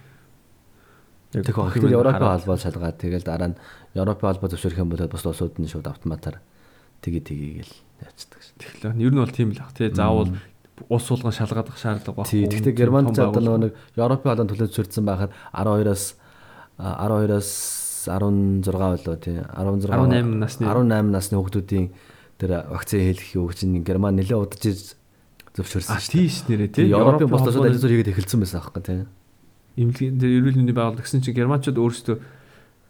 [1.29, 3.59] Тэгэхээр юм Европын холбоо шалгаад тэгэл дараа нь
[3.93, 6.41] Европын холбоо зөвшөөрөх юм бол бас улсууд нь шууд автоматар
[7.05, 8.57] тгий тгийгээл явцдаг шин.
[8.57, 10.33] тэгэхээр ер нь бол тийм л ах тий заавал
[10.89, 12.65] ус суулган шалгаадах шаардлага Тий, байхгүй.
[12.65, 16.17] гэхдээ Германд ч одоо нэг Европын холбоонд төлөв зөвшөөрсөн байхад 12-оос
[16.81, 17.51] 12-оос
[18.09, 21.87] 16 болоо тий 16 18 насны- 18 насны хүүхдүүдийн
[22.41, 24.97] тэр вакцины хийх юу чинь Герман нэлээд удаж ирж
[25.59, 29.01] зөвшөөрсөн а тийш нэрээ тий Европын бус улсууд холбооны ажил хийгээд эхэлсэн байсан аахгүй тий.
[29.79, 32.17] эмнэлгийн тэр эрүүл мэндийн байгууллага гэсэн чинь германчууд өөрсдөө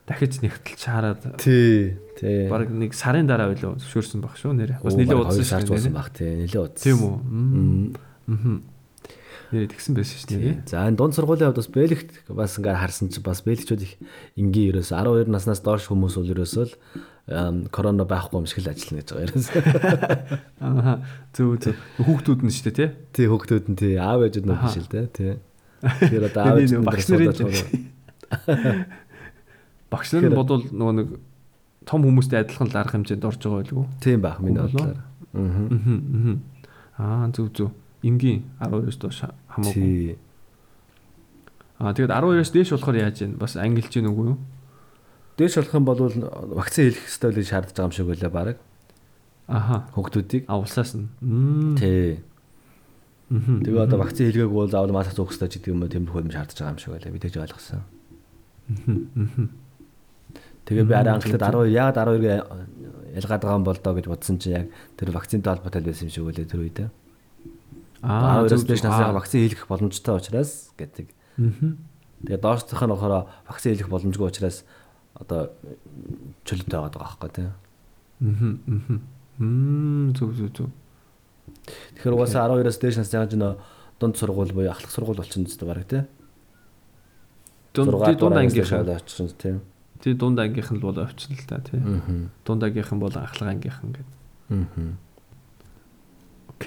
[0.08, 1.96] дахиж нэгтэлж хараад Тий.
[2.16, 2.48] Тий.
[2.48, 4.80] баг нэг сарын дараа байлоо зөвшөөрсөн баг шүү нэрээ.
[4.80, 5.92] Бас нэлээд зуусан нэрээ.
[5.92, 6.32] баг тий.
[6.48, 6.80] Нэлээд удсан.
[6.80, 7.92] Тийм үү?
[8.28, 8.77] Аа.
[9.48, 10.56] Нэрээ тэгсэн байсан шүү нэрээ.
[10.68, 13.96] За энэ дунд сургуулийн хувьд бас бэлэгт бас ингээд харсан чи бас бэлэгчүүд их
[14.36, 16.72] энгийн ерөөс 12 наснаас доош хүмүүс бол ерөөсөө л
[17.72, 19.48] корона байхгүй юм шиг л ажиллана гэж байгаа ерөөс.
[20.64, 21.00] Аа.
[21.32, 21.76] Зөв зөв.
[21.96, 22.88] Хүүхдүүд нь шүү дээ тий.
[23.16, 25.32] Тий хүүхдүүд нь тий аав ээжүүд нь биш л дээ тий.
[25.80, 27.32] Тэгэхээр одоо аав Тэгээ ээж нэг нь багш нарын
[29.92, 31.08] Багш нар бодвол нөгөө нэг
[31.88, 33.86] том хүмүүстэй адилхан л арга хэмжээнд орж байгаа байлгүй.
[34.04, 35.00] Тийм байх миний бодлоор.
[37.00, 37.72] Аа зөв зөв.
[38.02, 40.14] Энгийн 12-оос доош хамаагүй.
[41.82, 43.34] Аа тэгээд 12-оос дээш болохоор яаж юм?
[43.42, 44.38] Бас ангилж гин үгүй юу?
[45.34, 45.98] Дээш болох юм бол
[46.54, 48.58] вакцин хийх л шаардж байгаа юм шиг байлаа баг.
[49.50, 49.90] Аха.
[49.98, 50.46] Хүүхдүүдийг.
[50.46, 51.10] А улсаас нь.
[51.78, 52.22] Тий.
[53.34, 56.30] Тэгээ одоо вакцин хийлгээгүй бол заавал маск зүүх хэрэгтэй ч гэдэг юм уу тэмдэх хөлм
[56.30, 57.14] шаардж байгаа юм шиг байлаа.
[57.14, 57.82] Би тэгж ойлгосон.
[60.66, 62.26] Тэгээ би арай анхлаад тийм, 12 яагаад 12-ыг
[63.18, 66.26] ялгаад байгаа юм бол доо гэж бодсон чинь яг тэр вакцинтай холбоотой байсан юм шиг
[66.28, 66.88] үлээ тэр үедээ.
[66.90, 67.07] Аа
[68.02, 68.90] 12-оос зөв, дээш зөв.
[68.90, 71.06] насны вакцин хийх боломжтой учраас гэдэг.
[71.38, 71.74] Аа.
[72.26, 74.62] Тэгээ доошлох нь болохоор вакцин хийх боломжгүй учраас
[75.18, 75.50] одоо
[76.46, 77.50] чөлөөтэй байгаа байхгүй тийм.
[78.20, 79.02] Мм.
[79.38, 80.14] Мм.
[80.14, 80.68] Зөв зөв зөв.
[81.98, 83.52] Тэгэхээр угаасаа 12-оос дээш насны яаж нөө
[83.98, 86.06] дунд сургууль буюу ахлах сургууль болчихсон зү баг тийм.
[87.74, 88.86] Дунд дунд ангийнхан.
[88.86, 89.60] очсон тийм.
[90.02, 91.78] Тий дунд ангийнхан л бол авчихна л та тий.
[91.82, 92.30] Аа.
[92.46, 94.16] Дунд ангийнхан бол ахлах ангийнхан гэдэг.
[94.50, 94.94] Аа.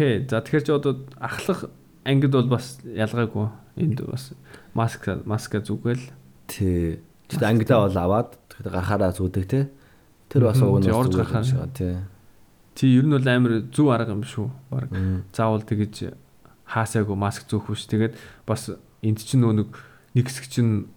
[0.02, 0.26] Окей.
[0.26, 1.70] За тэгэхээр чи одоо ахлах
[2.02, 3.54] ангид бол бас ялгаагүй.
[3.78, 4.34] Энд бас
[4.74, 6.02] маск маска зүгэл.
[6.50, 7.06] Тий.
[7.30, 9.70] Тэгтээ ангидаа бол аваад тэгэхээр гарахаараа зүүдэг тий.
[10.26, 12.02] Тэр бас уг нь орж юм шиг тий.
[12.74, 14.50] Тий ер нь бол амар зүв арга юм шүү.
[14.74, 14.90] Баг
[15.38, 16.18] заавал тэгэж
[16.66, 17.86] хаасаагүй маск зүүхгүй ш.
[17.86, 18.18] Тэгээд
[18.50, 18.74] бас
[19.06, 19.70] энд чинь нөгөө нэг
[20.18, 20.90] нэг хэсэг чинь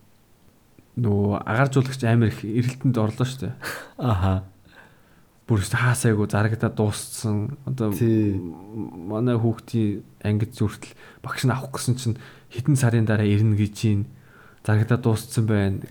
[0.96, 3.52] нөгөө агааржуулагч амар их эрэлтэнд орлоо штэ.
[4.00, 4.48] Аха.
[5.44, 7.58] Бүр өстө хаасаагүй зарагдаа дууссан.
[7.68, 12.16] Одоо манай хүүхдийн ангид зүртэл багш нь авах гэсэн чинь
[12.48, 14.08] хэдэн сарын дараа ирнэ гэж чинь
[14.64, 15.84] зарагдаа дууссан байна.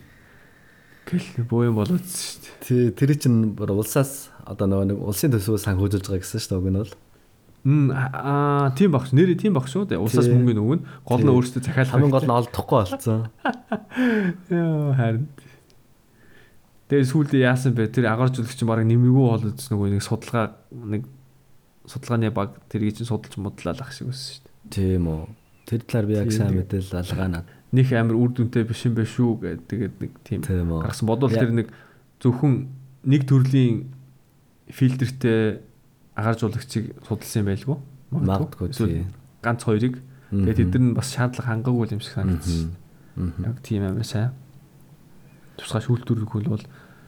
[1.06, 2.50] Гэл боо юм болоод штэ.
[2.66, 6.58] Тий, тэр чинь бүр улсаас одоо нөгөө нэг улсын төсвөөс санхүүжилж байгаа гэсэн шүү дээ
[6.58, 6.94] уг нь бол.
[7.64, 10.02] Мм аа тийм багш нэрээ тийм багш шүү дээ.
[10.02, 11.36] Улсаас мөнгө нөгөн гол нь Тий.
[11.38, 11.94] өөрсдөө захиалах.
[11.94, 13.22] Хамгийн гол нь олдохгүй болцсон.
[14.50, 15.30] Яа харин.
[16.92, 17.88] Тэгээ сүүлдээ яасан бэ?
[17.94, 21.04] Тэр агааржуулагч чинь баг нэмэггүй болоод нөгөө нэг судалгаа нэг
[21.88, 24.72] судалгааны баг тэрийг чинь судалж модлал ах шиг байсан шүү дээ.
[24.72, 25.24] Тийм үү.
[25.68, 27.44] Тэр талаар би яг сайн мэдээлэл алгаанаа.
[27.74, 31.34] Них амар үр дүнтэй биш юм байх шүү гэдэг тэгээд нэг тийм Тийм гаргасан бодвол
[31.34, 31.68] тэр нэг
[32.20, 32.54] зөвхөн
[33.08, 33.90] нэг төрлийн
[34.70, 35.60] фильтртэй
[36.16, 37.78] агааржуулагчийг судалсан юм байлгүй.
[38.14, 39.06] Магадгүй Эсвэл тий.
[39.42, 39.96] ганц хоёрыг.
[40.30, 42.76] Тэгээд тэд нар бас шаардлага хангаагүй юм шиг санагдсан.
[43.44, 44.32] Яг тийм амар сайн.
[45.58, 46.64] Тусгай шүүлтүрэг хөл бол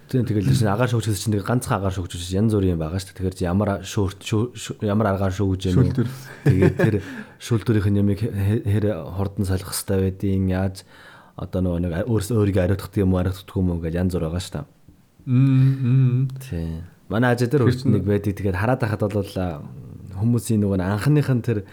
[0.06, 3.34] Тийм тэгэл чинь агаар шүүгчс чинь ганцхан агаар шүүгч янз бүрийн байгаа шүү дээ.
[3.34, 6.08] Тэгэхээр ямар шүүрт шүү- шүү- ямар агаар шүүгж юм шүүлтүр.
[6.46, 6.96] Тэгээд тэр
[7.42, 8.86] шүүлтүрийнх нь ямиг хэр
[9.18, 10.86] хурдан солих хэвээр байдیں۔ Яаж
[11.42, 14.54] одоо нөгөө өөрөөс өөрийгөө ариутгах юм уу, ариутгах юм уу гэж янз бүр байгаа шүү
[14.62, 14.66] дээ.
[15.26, 16.30] Мм.
[16.38, 16.86] Тийм.
[17.10, 18.34] Манай ажил дээр нэг байдаг.
[18.38, 19.34] Тэгээд хараад байхад бол
[20.22, 21.66] хүмүүсийн нөгөө нэг анхных нь тэр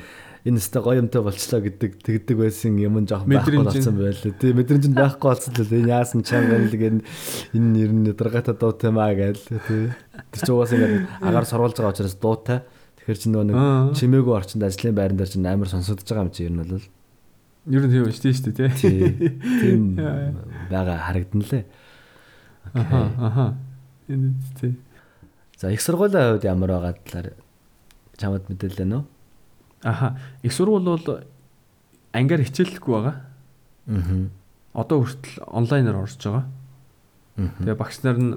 [0.43, 4.33] энэ өстой гоё юмтай болчлоо гэдэг тэгдэг байсан юм жоох байхгүй болсон байлаа.
[4.43, 6.97] Тийм мэдрэмж нь байхгүй болсон л энэ яасан чанга л гэн
[7.55, 9.95] энэ ер нь дургата дуутай маа гээл тийм.
[10.35, 12.59] Тэр чинь угаасаа ингээд агаар сурвалж байгаа учраас дуутай.
[12.99, 13.57] Тэгэхээр чи нөгөө нэг
[13.99, 16.83] чимээгүй орчинд ажлын байран дээр чинь амар сонсогдож байгаа юм чи ер нь бол
[17.71, 18.99] Ер нь тийм шүү дээ шүү дээ тий.
[19.15, 19.83] тий- тийм
[20.75, 21.63] байгаа харагдан лээ.
[22.75, 23.47] Аха аха.
[24.11, 24.75] Энэ тий.
[25.55, 27.29] За их сургуулийн хувьд ямар байгаа талаар
[28.19, 29.03] чамд мэдээлэл нөө?
[29.83, 30.19] Аха.
[30.43, 31.23] Их сургууль бол
[32.13, 33.17] ангиар хичээллэхгүй байгаа.
[33.89, 34.29] Аа.
[34.75, 36.47] Одоо хүртэл онлайнаар орж байгаа.
[37.37, 38.33] Тэгээ багш нар нь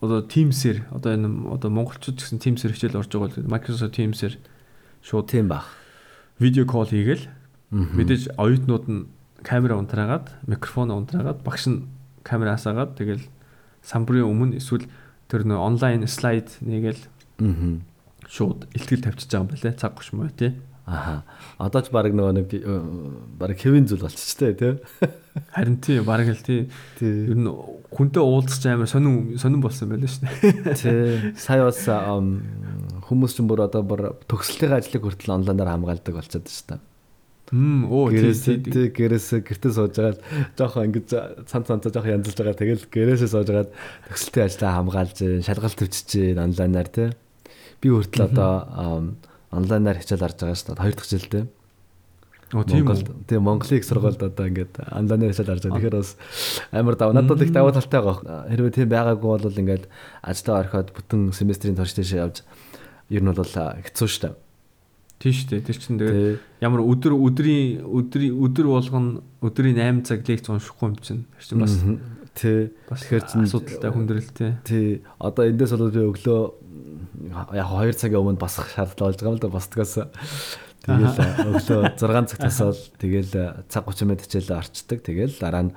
[0.00, 4.38] одоо Teams-ээр одоо энэ одоо монголчууд гэсэн Teams-ээр хичээл орж байгаа бол Microsoft Teams-ээр
[5.02, 5.66] шууд Тийм бах.
[6.38, 7.26] видео кол хийгээл
[7.74, 9.06] мэдээж оюутнууд нь
[9.42, 11.90] камера унтраагаад микрофон унтраагаад багш нь
[12.22, 13.26] камераас агаад тэгэл
[13.82, 14.86] самбарын өмнө эсвэл
[15.26, 17.02] тэр нөө онлайн слайд нэгээл
[17.42, 17.82] Аа.
[18.28, 20.52] Шууд ихтгэл тавьчихж байгаа юм байна лээ цаг гош муу тий.
[20.88, 21.24] Аха.
[21.60, 22.64] Одоо ч баг нөгөө нэг э,
[23.36, 24.72] баг хэвийн зүйл болчихжтэй тий.
[25.52, 26.72] Харин тий баг л тий.
[27.04, 27.48] Ер нь
[27.92, 30.76] хүнтэй уулзч амар сонин сонин болсон байлаа шүү дээ.
[30.80, 31.36] Тий.
[31.36, 36.80] Сая бас хүмүүс ч бүр одоо бүр төгсөлтийн ажлыг хүртэл онлайнаар хамгаалдаг болчиход шүү дээ.
[37.52, 38.56] Хм оо тий Гэрээс тий.
[38.60, 40.20] тий гэрээс гэртээ сууж байгаа
[40.56, 41.08] жоохон ингэж
[41.48, 42.60] цан цанцаа жоохон янзлж байгаа.
[42.60, 43.68] Тэгэл гэрээсээ сууж байгаа
[44.08, 47.08] төгсөлтийн ажлаа хамгаалж, шалгалт төвчж онлайнаар тий.
[47.82, 49.14] Би хүртэл одоо
[49.54, 50.82] онлайнаар хичээл харж байгаа шүү дээ.
[50.82, 51.44] Хоёр дахь жилдээ.
[52.56, 53.28] Оо тийм үү.
[53.28, 55.78] тийм Монголын их сургуульд одоо ингээд онлайнаар хичээл харж байгаа.
[55.78, 56.10] Тэгэхээр бас
[56.72, 57.12] амар дав.
[57.12, 58.48] Надад их давуу талтай байгаа.
[58.48, 59.84] Хэрвээ тийм байгаагүй бол ингээд
[60.24, 62.42] ажлаа орхиод бүтэн семестрийн турш тийш явж
[63.12, 64.34] ер нь бол хэцүү шүү дээ.
[65.18, 65.60] Тийм шүү дээ.
[65.66, 70.96] Тэр чинь тэгээд ямар өдөр өдрийн өдрийн өдөр болгоно өдрийн 8 цаг лекц уншихгүй юм
[71.02, 71.24] чинь.
[71.36, 71.74] Тэр чинь бас
[72.38, 72.70] тий.
[72.86, 74.50] Тэгэхээр чинь- асуудалтай хүндрэлтэй.
[74.62, 75.02] Тий.
[75.18, 76.40] Одоо эндээс бол би өглөө
[77.32, 79.94] яг 2 цагийн өмнө басах шаардлага болж байгаа юм л да босдгоос.
[80.84, 81.16] Тэгэл
[81.52, 83.32] өглөө 6 цаг тасаал тэгэл
[83.68, 84.98] цаг 30 минут хичээлээ орчдөг.
[85.04, 85.72] Тэгэл дараа нь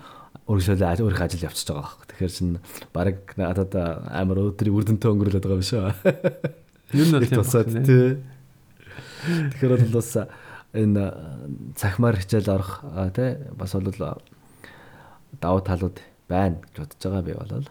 [0.48, 2.08] өргөжлөө өөрийнхөө ажил явчихж байгаа байхгүй.
[2.12, 2.60] Тэгэхээр чинь
[2.94, 3.74] баг надад
[4.12, 7.88] амар өдрийн үрдөнтэй өнгөрүүлээд байгаа юм нь бол Их тийм байна.
[9.52, 10.12] Тэгэхээр бол бас
[10.76, 11.04] энэ
[11.76, 12.84] цахимаар хичээл орох
[13.16, 14.20] тий бас бол
[15.40, 17.68] давуу талууд байна гэж бодож байгаа би болол.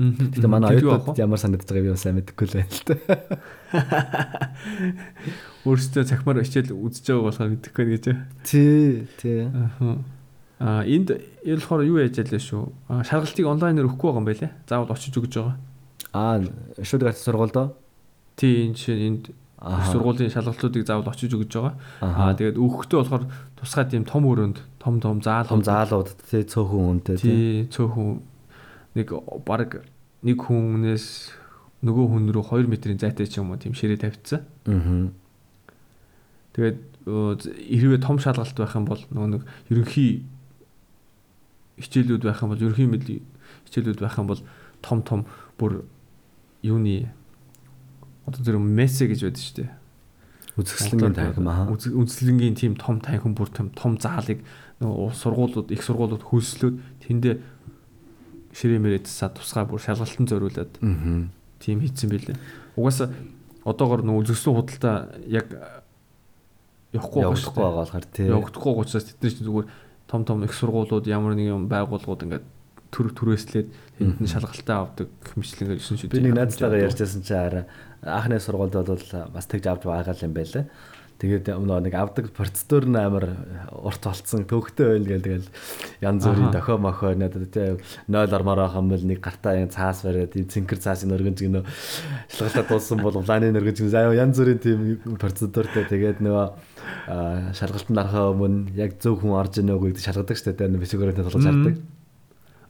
[0.00, 2.94] Гэтэ манай оюутнууд ямар санагдаж байгааг би бас мэдэхгүй л байна л та.
[5.68, 8.06] Өөрсдөө цахимаар хичээл үзэж байгаа болохоор мэдэхгүй нэ гэж.
[8.40, 9.52] Тий, тий.
[9.52, 10.00] Аа.
[10.62, 11.12] Аа энд
[11.44, 12.72] ялхоор юу яаж ялээ шүү.
[12.88, 14.52] Аа шалгалтыг онлайнаар өгөхгүй байгаа юм байлээ.
[14.64, 15.56] Заавал очиж өгж байгаа.
[16.16, 16.40] Аа
[16.80, 17.76] шууд гацсан сургуульд
[18.40, 19.24] Тий энэ жишээ энд
[19.60, 21.74] сургуулийн шалгалтуудыг заавал очиж өгж байгаа.
[22.00, 23.24] Аа тэгээд өөхөхдөө болохоор
[23.60, 28.31] тусгай тийм том өрөөнд том том заал том заалууд тий цөөхөн үнтэй тий цөөхөн
[28.94, 29.08] нэг
[29.46, 29.84] баг
[30.22, 31.06] нэг хүнээс
[31.82, 34.42] нөгөө хүн рүү 2 метрийн зайтай ч юм уу тийм ширээ тавьчихсан.
[34.70, 35.10] Аа.
[36.54, 36.78] Тэгээд
[37.66, 40.22] хэрвээ том шалгалт байх юм бол нөгөө нэг ерөнхий
[41.80, 43.24] хичээлүүд байх юм бол ерөнхий мэдлийн
[43.66, 44.42] хичээлүүд байх юм бол
[44.84, 45.20] том том
[45.58, 45.82] бүр
[46.62, 47.08] юуны
[48.28, 49.70] одоо зэрэг мессе гэж байдаг шүү дээ.
[50.52, 51.66] Үзэсгэлэнгийн танхим аа.
[51.72, 54.44] Үз- Үзлэнгийн тийм том танхим бүр том том заалыг
[54.78, 57.34] нөгөө сургуулиуд их сургуулиуд хөөслөөд тэндээ
[58.52, 61.28] ширээ мөрөөдсаа тусгай бүр шалгалтын зориулаад Аа.
[61.58, 62.36] тийм хийцэн билээ.
[62.76, 63.08] Угаасаа
[63.64, 65.46] одоогор нөгөө үзэсгэлэн худалдаа яг
[66.92, 68.26] явахгүй шүү Явахгүй байгаа болохоор тий.
[68.28, 69.68] явагдахгүй учраас тэд нар чинь зүгээр
[70.10, 72.44] том том их сургуулиуд ямар нэг юм байгууллагууд ингээд
[72.92, 76.12] төр түрээслээд тэнд нь шалгалтаа авдаг хэмжлэнгээр 9 шүд.
[76.12, 77.64] Би нэг найзтайгаа ярьжсэн чи арай
[78.04, 80.68] анхны сургуульд бол бас тэгж авч байгаа юм байлаа.
[81.22, 83.30] Тэгээд нэг авдаг процедур нь амар
[83.70, 84.42] урт болцсон.
[84.42, 85.48] Төвхтэй байл гэл тэгэл
[86.02, 87.78] янз бүрийн дохио мохоо надад тий
[88.10, 91.62] 0 ормоор юм бол нэг гартаа цаас бариад юм цэнхэр цаасын өргөнж гинөө
[92.26, 93.94] шалгалтаа дууссан бол улааны өргөнж гин.
[93.94, 99.78] Заяа янз бүрийн тийм процедуртэй тэгээд нөгөө шалгалтанд арахаа өмнө яг зөв хүн орж ийнэ
[99.78, 101.78] үгүй шалгадаг штэ тэр бисгөрөнд толгож хардаг.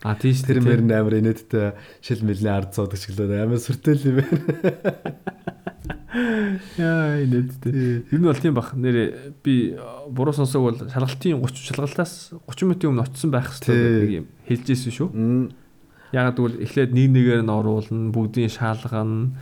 [0.04, 1.72] А тийш Тэр мөр амар инээдтэй
[2.04, 5.56] шил мэлний ард суудаг шиг л амар сүртэл юм байна.
[6.12, 8.04] Яа инээдтэй.
[8.12, 8.72] Ер нь бол тийм бах.
[8.76, 9.76] Нэрээ би
[10.12, 12.12] буруу сонсог бол шалгалтын 30 шалгалтаас
[12.46, 15.08] 30 минутын өмнө очсон байх хэрэгтэй гэдэг юм хэлжсэн шүү.
[16.12, 19.32] Яг тэгвэл эхлээд нэг нэгээр нь оруулна, бүгдийн шалгана.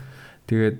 [0.47, 0.79] Тэгээд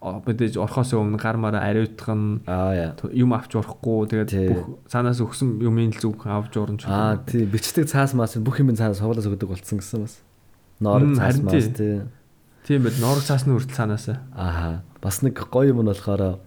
[0.00, 2.92] мэдээж орхоос өмнө гар мараа ариутгах яа.
[3.12, 7.44] юм авч урахгүй тэгээд бүх цаанаас өгсөн юмын л зүг авч урна ч Аа тий
[7.44, 10.20] бичдэг цаас маас бүх юм цаас суулаас өгдөг болцсон гэсэн бас.
[10.80, 11.76] Ноорог Мм, цаас маас тий.
[11.76, 12.00] тий.
[12.64, 16.40] тийм байл норог цаасны хүртэл цаанаас Аа бас нэг гоё юм нь болохоор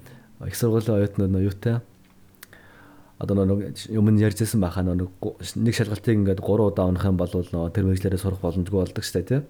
[0.50, 1.78] их сургуулийн оюутнууд нөө юутай
[3.22, 7.30] одоо нэг юм нь ярьжсэн байхаа нэг нэг шалгалтыг ингээд 3 удаа унах юм бол
[7.30, 9.42] тэр мэрэгчлэрээ сурах боломжгүй болдог штэ тий.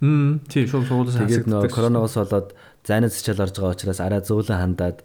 [0.00, 2.48] Хм тий шууд суулаас Тэгээд нөө коронавигоос болоод
[2.84, 4.98] зайнаас хичээл орж байгаа учраас арай зөөлөн хандаад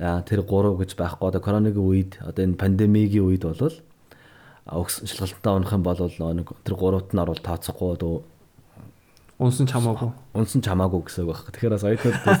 [0.00, 1.28] аа, тэр 3 гэж байхгүй.
[1.28, 3.44] Одоо коронавигийн үед одоо энэ пандемигийн үед
[4.64, 7.88] өгс- шалгалтаа унах юм бол нэг тэр 3-т нь орвол тооцохгүй
[9.42, 11.52] унсан ч хамаагүй унсан ч хамаагүй гэсэн үг байна.
[11.52, 12.40] Тэгэхээр бас оюутнууд бас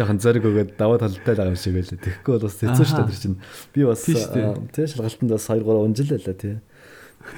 [0.00, 2.00] жоохон зориг өгөөд даваа талтай байгаа юм шиг байлаа.
[2.00, 3.38] Тэгэхгүй бол бас хэцүү шүү дээ тэр чинь.
[3.76, 6.56] Би бас тий шалгалтанд бас 2 3 унжил байлаа тий.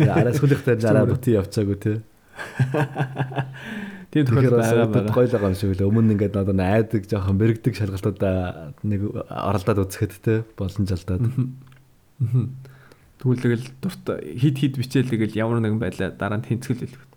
[0.06, 1.96] Арай сүлэх дээр арай бути явцаагүй тий.
[4.10, 5.90] тийм Тэгэхээр тохиол бас байгаа байгаа гоё л байгаа юм шиг байлаа.
[5.90, 8.38] Өмнө нь ингээд одоо найдаг жоохон мэрэгдэг шалгалтуудаа
[8.82, 11.24] нэг оролдоод үзэхэд тий боломжлолтоод.
[13.20, 14.04] Тэгвэл тэгэл дурт
[14.40, 17.09] хид хид бичээл тэгэл ямар нэгэн байлаа дараа нь тэнцгэл хэлбэт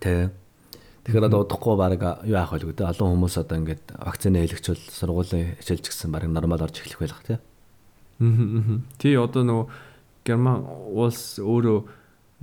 [0.00, 0.28] Тий.
[1.04, 5.56] Тэгэхээр одоо удахгүй баг юу яах вэ гэдэг олон хүмүүс одоо ингээд вакцины хэлэгчвэл сургуулийн
[5.60, 7.38] хичээлч гэсэн баг нормал орж эхлэх байх тий.
[8.20, 8.80] Аа.
[9.00, 9.66] Тий одоо нөгөө
[10.24, 11.78] Герман улс өөрөө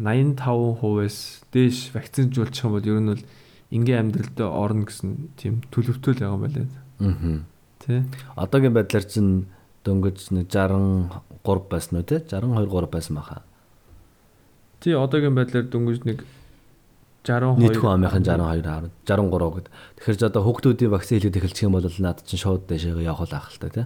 [0.02, 1.18] 85%-ээс
[1.54, 3.24] дээш вакцинжуулчих юм бол ер нь бол
[3.70, 6.66] ингийн амьдралд орно гэсэн тийм төлөвтэй л байгаа юм байна.
[7.02, 7.42] Аа.
[7.82, 8.02] Тий.
[8.34, 9.46] Одоогийн байдлаар чинь
[9.86, 13.46] дөнгөж нэг 63 байсан уу те 62 3 байсан баха.
[14.82, 16.26] Тий одоогийн байдлаар дөнгөж нэг
[17.28, 19.68] 62 Нийт хүн амынхан 62 63 гэд.
[20.00, 23.52] Тэгэхээр ч одоо хүүхдүүдийн вакцин хийлгэж эхэлчих юм бол наад чинь шууд дэшегээ явах ах
[23.52, 23.84] л та те.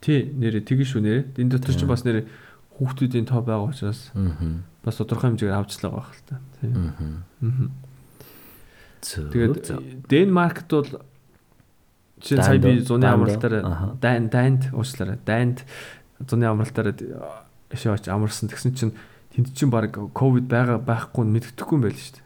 [0.00, 1.20] Тий нэрэ тэгэн шүү нэрэ.
[1.42, 2.24] Энэ дотор чинь бас нэрэ
[2.78, 4.62] хүүхдүүдийн тоо байгаа учраас Аа.
[4.86, 6.38] бас тодорхой хэмжээгээр авчлаа байх л та.
[6.62, 6.70] Тий.
[9.04, 10.88] Тэгээд Денмаркт бол
[12.20, 13.96] жишээ нь сая би зуны аха.
[14.00, 15.18] дайнд дайнд уучлаарай.
[15.24, 15.64] Дайнд
[16.24, 16.94] зуны амралтаараа
[17.68, 18.48] ишээ очиж амарсан.
[18.48, 18.92] Тэгсэн чинь
[19.34, 22.24] тэнд чинь баг ковид байгаа байхгүй нь мэддэхгүй юм байл шүү дээ.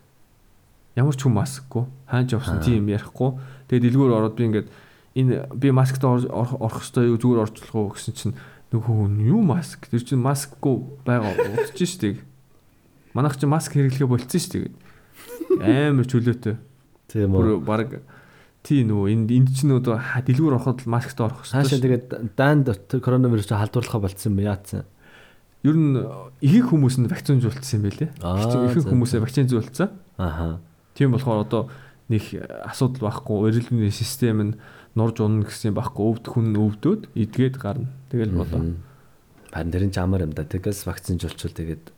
[1.01, 1.85] Ямар ч хүн маскгүй.
[2.05, 3.41] Хаач явсан тийм ярихгүй.
[3.73, 4.69] Тэгээд дэлгүүр ороод би ингээд
[5.17, 8.35] энэ би маскт орох хэвээр юу зүгээр орчлох уу гэсэн чинь
[8.75, 9.89] нөгөө хүн юу маск?
[9.89, 10.75] Тэр чинь маскгүй
[11.09, 12.17] байгаа удаж шүү дээ.
[13.17, 14.69] Манайх чинь маск хэрэглэхэ болцсон шүү
[15.65, 15.89] дээ.
[15.89, 16.57] Амар чөлөөтэй.
[17.09, 17.41] тийм үү.
[17.41, 18.05] Бүр баг
[18.61, 19.97] тий нөгөө энд энд чинь нөгөө
[20.29, 22.05] дэлгүүр ороход л маскт орох Хаашаа хэрэгтэй.
[22.05, 22.69] тэгээд дайнд
[23.01, 24.85] коронавирус халдварлахаа болцсон юм яатсан.
[25.67, 25.99] Ер нь
[26.39, 28.11] ихэнх хүмүүс нь вакцинжуулсан юм байлээ.
[28.23, 29.91] Аа, за, хүмүүсээ вакцинжуулсан.
[30.19, 30.61] Аха.
[30.95, 31.63] Тийм болохоор одоо
[32.09, 32.23] нэг
[32.65, 34.55] асуудал байхгүй, мэндийн систем нь
[34.95, 37.91] нурж унах гэсэн байхгүй, өвд хүн өвдөөд эдгээд гарна.
[38.11, 38.79] Тэгэл болоо.
[39.53, 40.47] Харин тэр нь ч амар юм да.
[40.47, 41.93] Тэгээс вакцин жуулчвал тэгээд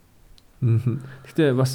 [0.61, 1.01] Мгм.
[1.25, 1.73] Гэтэ бас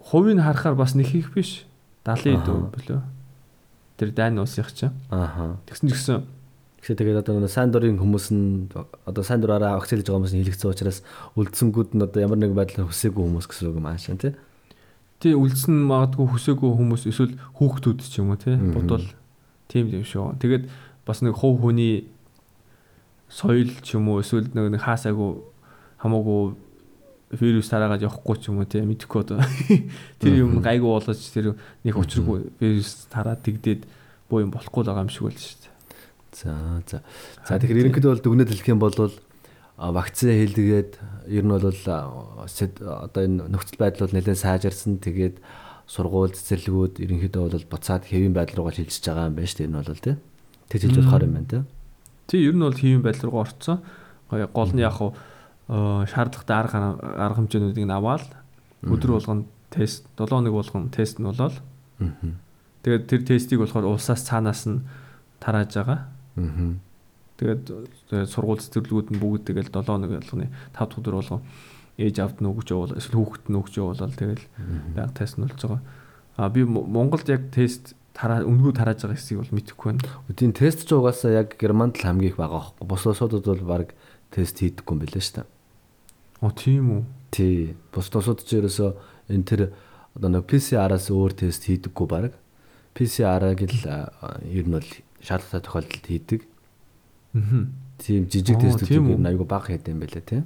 [0.00, 1.64] хувийг харахаар бас нэг их биш.
[2.04, 2.44] 70 Аха.
[2.44, 3.02] дөө болоо.
[3.96, 4.92] Тэр дайн уусах чинь.
[5.10, 5.56] ааха.
[5.66, 6.16] Тэгсэн ч гэсэн
[6.80, 8.68] Тэгэхээр тэгээд одоо нэг сайн дурын хүмүүс нь
[9.08, 10.98] одоо сайн дураараа хийж байгаа хүмүүс нь хэлэгцсэн учраас
[11.34, 14.32] үлдсэнгүүд нь одоо ямар нэгэн байдлаар хүсээгүй хүмүүс гэсэн үг юм аашаа тий.
[15.18, 19.06] тий үлдсэн магадгүй хүсээгүй хүмүүс эсвэл хүүхдүүд ч юм уу тий бодвол
[19.72, 20.38] тийм юм шүү.
[20.38, 20.68] Тэгээд
[21.08, 22.06] бас нэг хуу хөний
[23.28, 25.42] соёл ч юм уу эсвэл нэг хаасаагүй
[25.98, 26.54] хамаагүй
[27.30, 29.42] вирус тараагаад явахгүй ч юм уу тий мэдэхгүй одоо
[30.22, 33.82] тэр юм гайгүй болооч тэр нэг учиргүй вирус тараад тэгдээд
[34.30, 35.75] боо юм болохгүй л байгаа юм шиг байл шүү дээ.
[36.32, 37.02] За за.
[37.46, 38.96] За тэгэхээр ерөнхийдөө бол дүгнэлт хэлэх юм бол
[39.76, 40.92] а, вакцин хийлгээд
[41.28, 44.98] ер нь бол одоо энэ нөхцөл байдал бол нэлээд сайжирсан.
[44.98, 45.38] Тэгээд
[45.86, 49.68] сургууль цэцэрлэгүүд ерөнхийдөө бол буцаад хэвийн байдал руугаа шилжиж байгаа юм байна шүү дээ.
[49.70, 50.16] Энэ бол тий.
[50.66, 51.62] Тэг хэлж болохоор юм байна тий.
[52.26, 53.78] Тий ер нь бол хийвэн байдал руу орцсон.
[54.30, 55.14] Гол нь яг хуу
[55.68, 58.26] шаардлагатай арга арга хэмжээнүүдийг нь аваад
[58.86, 61.58] өдөр болгоно тест 7 хоног болгоно тест нь болоод
[61.98, 62.12] Аа.
[62.82, 64.84] тэгээд тэр тестийг болохоор улсаас цаанаас нь
[65.40, 65.98] тарааж байгаа.
[66.36, 66.76] Аа.
[67.36, 67.64] Тэгээд
[68.32, 71.42] сургууль цэцэрлэгүүд нь бүгд тэгэл 7 хоног болгоны 5 дахь өдөр болгон
[72.00, 74.44] ээж авд нь өгч явуул эсвэл хүүхэд нь өгч явуулаад тэгэл
[74.96, 75.82] байг тест нь болж байгаа.
[76.36, 80.08] А би Монголд яг тест тараа өмнөгөө тарааж байгаа хэсгийг бол мэдэхгүй байна.
[80.28, 82.88] Үдийн тест ч угаасаа яг Германд л хамгийн их байгаа хөөхгүй.
[82.88, 83.88] Бус улсуудад бол баг
[84.32, 85.48] тест хийдэггүй юм билээ шүү дээ.
[86.40, 87.02] Оо тийм үү.
[87.32, 87.76] Тий.
[87.92, 88.90] Бус улсууд ч ерөөсөө
[89.32, 89.60] энэ тэр
[90.16, 92.32] одоо нэг PCR-аас өөр тест хийдэггүй баг.
[92.96, 94.88] PCR-ыг л а, ер нь бол
[95.20, 96.40] шаардлагатай тохиолдолд хийдэг.
[97.36, 97.68] Аа.
[98.00, 100.42] Тийм жижиг тестүүд тийм ер нь аюу бага хийдэг юм байлээ тий.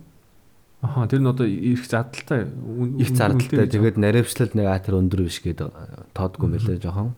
[0.82, 3.68] Аха тэр нь одоо их задалтай үн- Их зардалтай.
[3.70, 7.14] Тэгээд наривчлал нэг атер өндөр биш гэдэг а, тоодгүй юм байлээ жоохон.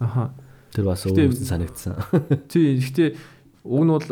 [0.00, 0.34] Аха.
[0.74, 1.94] Тэр бас нь санагдсан.
[2.50, 3.14] Тий, гэхдээ
[3.62, 4.08] уг нь бол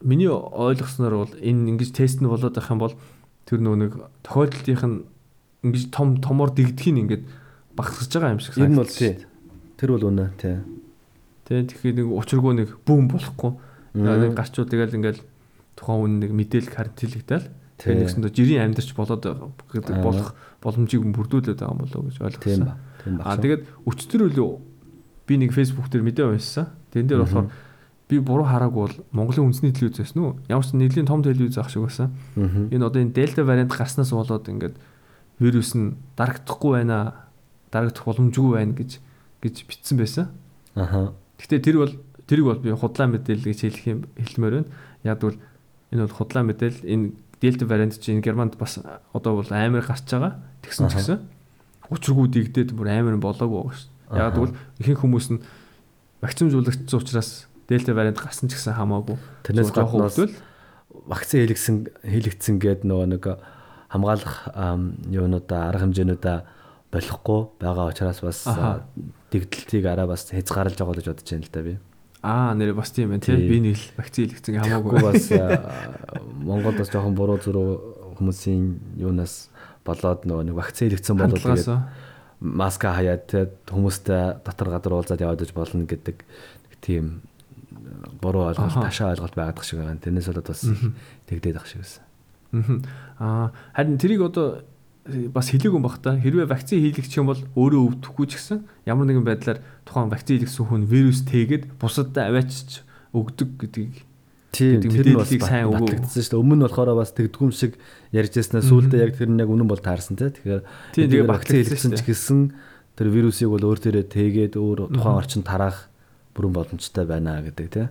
[0.00, 2.94] миний ойлгосноор бол энэ ингэж тест нь болоод байх юм бол
[3.44, 3.92] тэр нөө нэг
[4.24, 5.04] тохиолдлынх нь
[5.66, 7.24] ингэж том томор дэгдэхийг ингээд
[7.76, 9.20] багасгаж байгаа юм шиг Ер нь бол тий.
[9.80, 10.60] Тэр бол үнэ тий.
[11.48, 13.52] Тий, тэгэхээр нэг учиргүй нэг бүүн болохгүй.
[13.96, 15.24] Нэг гарчуу тэгэл ингээл
[15.72, 17.24] тухайн хүн нэг мэдээлэл.
[17.24, 17.40] Тий.
[17.80, 23.24] Тэгээ нэгсэндээ жирийн амьдарч болоод гэдэг болох боломжийг бүрдүүлээд байгаа юм болоо гэж Тийм ойлгосон.
[23.24, 24.52] Аа тэгээд өчтөр үлээ
[25.24, 26.68] би нэг Facebook дээр мэдээ уншсан.
[26.92, 27.48] Тэн дээр болохоор
[28.12, 30.36] би буруу хараагүй бол Монголын үндэсний телевиз байсан уу?
[30.52, 32.12] Ямар ч нэлийн том телевиз ах шиг байсан.
[32.36, 34.76] Энэ одоо энэ дельта вариант гарснаас болоод ингээд
[35.40, 37.30] вирус нь дарагдахгүй байна.
[37.72, 39.00] Дарагдах боломжгүй байна гэж
[39.42, 40.28] гэж бичсэн байсан.
[40.74, 41.12] Аха.
[41.40, 41.94] Гэтэ тэр бол
[42.28, 44.70] тэрийг бол би худлаа мэдээлэл гэж хэлэх юм хэлмээр байна.
[45.04, 45.36] Яг бол
[45.90, 47.04] энэ бол худлаа мэдээлэл энэ
[47.40, 48.78] дельта вариант чинь Германд бас
[49.12, 50.38] одоо бол амар гарч байгаа.
[50.62, 51.18] Тэгсэн ч гэсэн
[51.90, 53.90] учиргүй дигдээд бүр амар болоогүй байгаа шүү.
[54.14, 55.42] Яг бол ихэнх хүмүүс нь
[56.20, 59.16] вакцинжуулагдсан учраас дельта вариант гарсан ч гэсэн хамаагүй.
[59.48, 60.34] Тэрнээс хөвдөл
[61.08, 63.24] вакцин хийлгсэн хийлэгдсэн гээд нөгөө нэг
[63.90, 66.38] хамгаалах ам, юунуудаа арга хэмжээнүүдээ
[66.94, 68.38] болохгүй байгаа учраас бас
[69.30, 71.78] Дэгдэлтийг араа бас хязгаарлаж байгаа гэж бодож байна л да би.
[72.22, 73.36] аа нэр бас тийм байна тий.
[73.36, 75.00] Би нэг л вакцин хийлгэсэн хамаагүй.
[75.00, 79.48] бас а, Монголд бас жоохон буруу зүрх хүмүүсийн юунаас
[79.86, 81.70] болоод нөгөө нэг вакцин хийлгсэн болоод тэгээд
[82.40, 83.28] маска хаяад
[83.68, 87.24] хүмүүстэй дотор гадар уулзаад яваад иж болно гэдэг нэг тийм
[88.20, 90.00] буруу ойлголт ташаа ойлголт байгаад шиг байгаа.
[90.00, 90.62] Тэрнээс болоод бас
[91.28, 92.04] тэгдээд ах шиг байсан.
[93.20, 94.64] Аа харин тэрийг одоо
[95.34, 96.16] бас хэлээгүй бах та.
[96.18, 100.66] Хэрвээ вакцин хийлгэх юм бол өөрөө өвдөхгүй ч гэсэн ямар нэгэн байдлаар тухайн вакцин хийлгэсэн
[100.66, 104.10] хүн вирус тэгээд бусадтай аваачч өгдөг гэдгийг
[104.50, 106.42] Тийм тэр нь бас сайн батлагдсан шүү дээ.
[106.42, 107.78] Өмнө нь болохоор бас тэгдгүм шиг
[108.10, 110.34] ярьж яснаа сүулдэ яг тэр нь яг үнэн бол таарсан те.
[110.34, 110.62] Тэгэхээр
[110.98, 112.40] Тийм, тэгээ вакцин батлагдсан хийлгсэн ч гэсэн
[112.98, 115.86] тэр вирусыг бол өөр төрөө тэгээд өөр тухайн орчинд тараах
[116.34, 117.82] бүрэн боломжтой байна гэдэг те.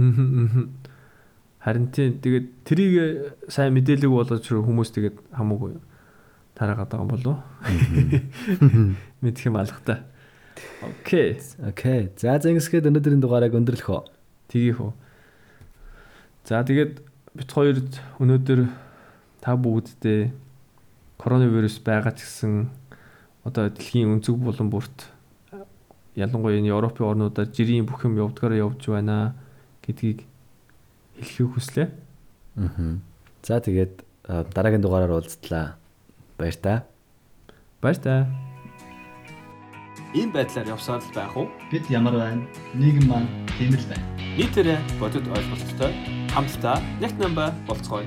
[0.00, 0.72] Мгм.
[1.64, 2.94] Харин тийм тэгээд трийг
[3.48, 5.80] сайн мэдээлэг болоод ч хүмүүс тэгээд хамаагүй
[6.52, 7.36] тараагаад байгаа юм болов.
[9.24, 10.04] Мэдэх юм алгатай.
[10.84, 11.40] Окей.
[11.64, 12.12] Окей.
[12.20, 14.02] За зэнгсгээд өнөөдрийн дугаарыг өндөрлөх үү.
[14.52, 14.92] Тгийх үү.
[16.44, 17.00] За тэгээд
[17.32, 18.60] бит хоёрд өнөөдөр
[19.40, 20.30] та бүгддээ
[21.16, 22.68] коронавирус байгаа ч гэсэн
[23.48, 25.08] одоо дэлхийн өнцөг булан бүрт
[26.14, 29.34] ялангуяа энэ Европын орнуудаар жирийн бүх юм явдгаараа явж байна
[29.82, 30.28] гэдгийг
[31.18, 31.88] хэлхийг хүслээ.
[32.58, 32.98] Аа.
[33.42, 34.02] За тэгээд
[34.54, 35.76] дараагийн дугаараар уулзтлаа.
[36.38, 36.84] Баяр та.
[37.82, 38.26] Баяр та.
[40.14, 41.50] Ийм байдлаар явсаар л байх уу?
[41.70, 42.46] Бид ямар байна?
[42.74, 43.28] Нийгэм маань
[43.58, 44.06] тийм л байна.
[44.38, 45.92] Нийтээрээ бодит ойлголттой
[46.30, 48.06] хамтдаа нэг намба болцгоё.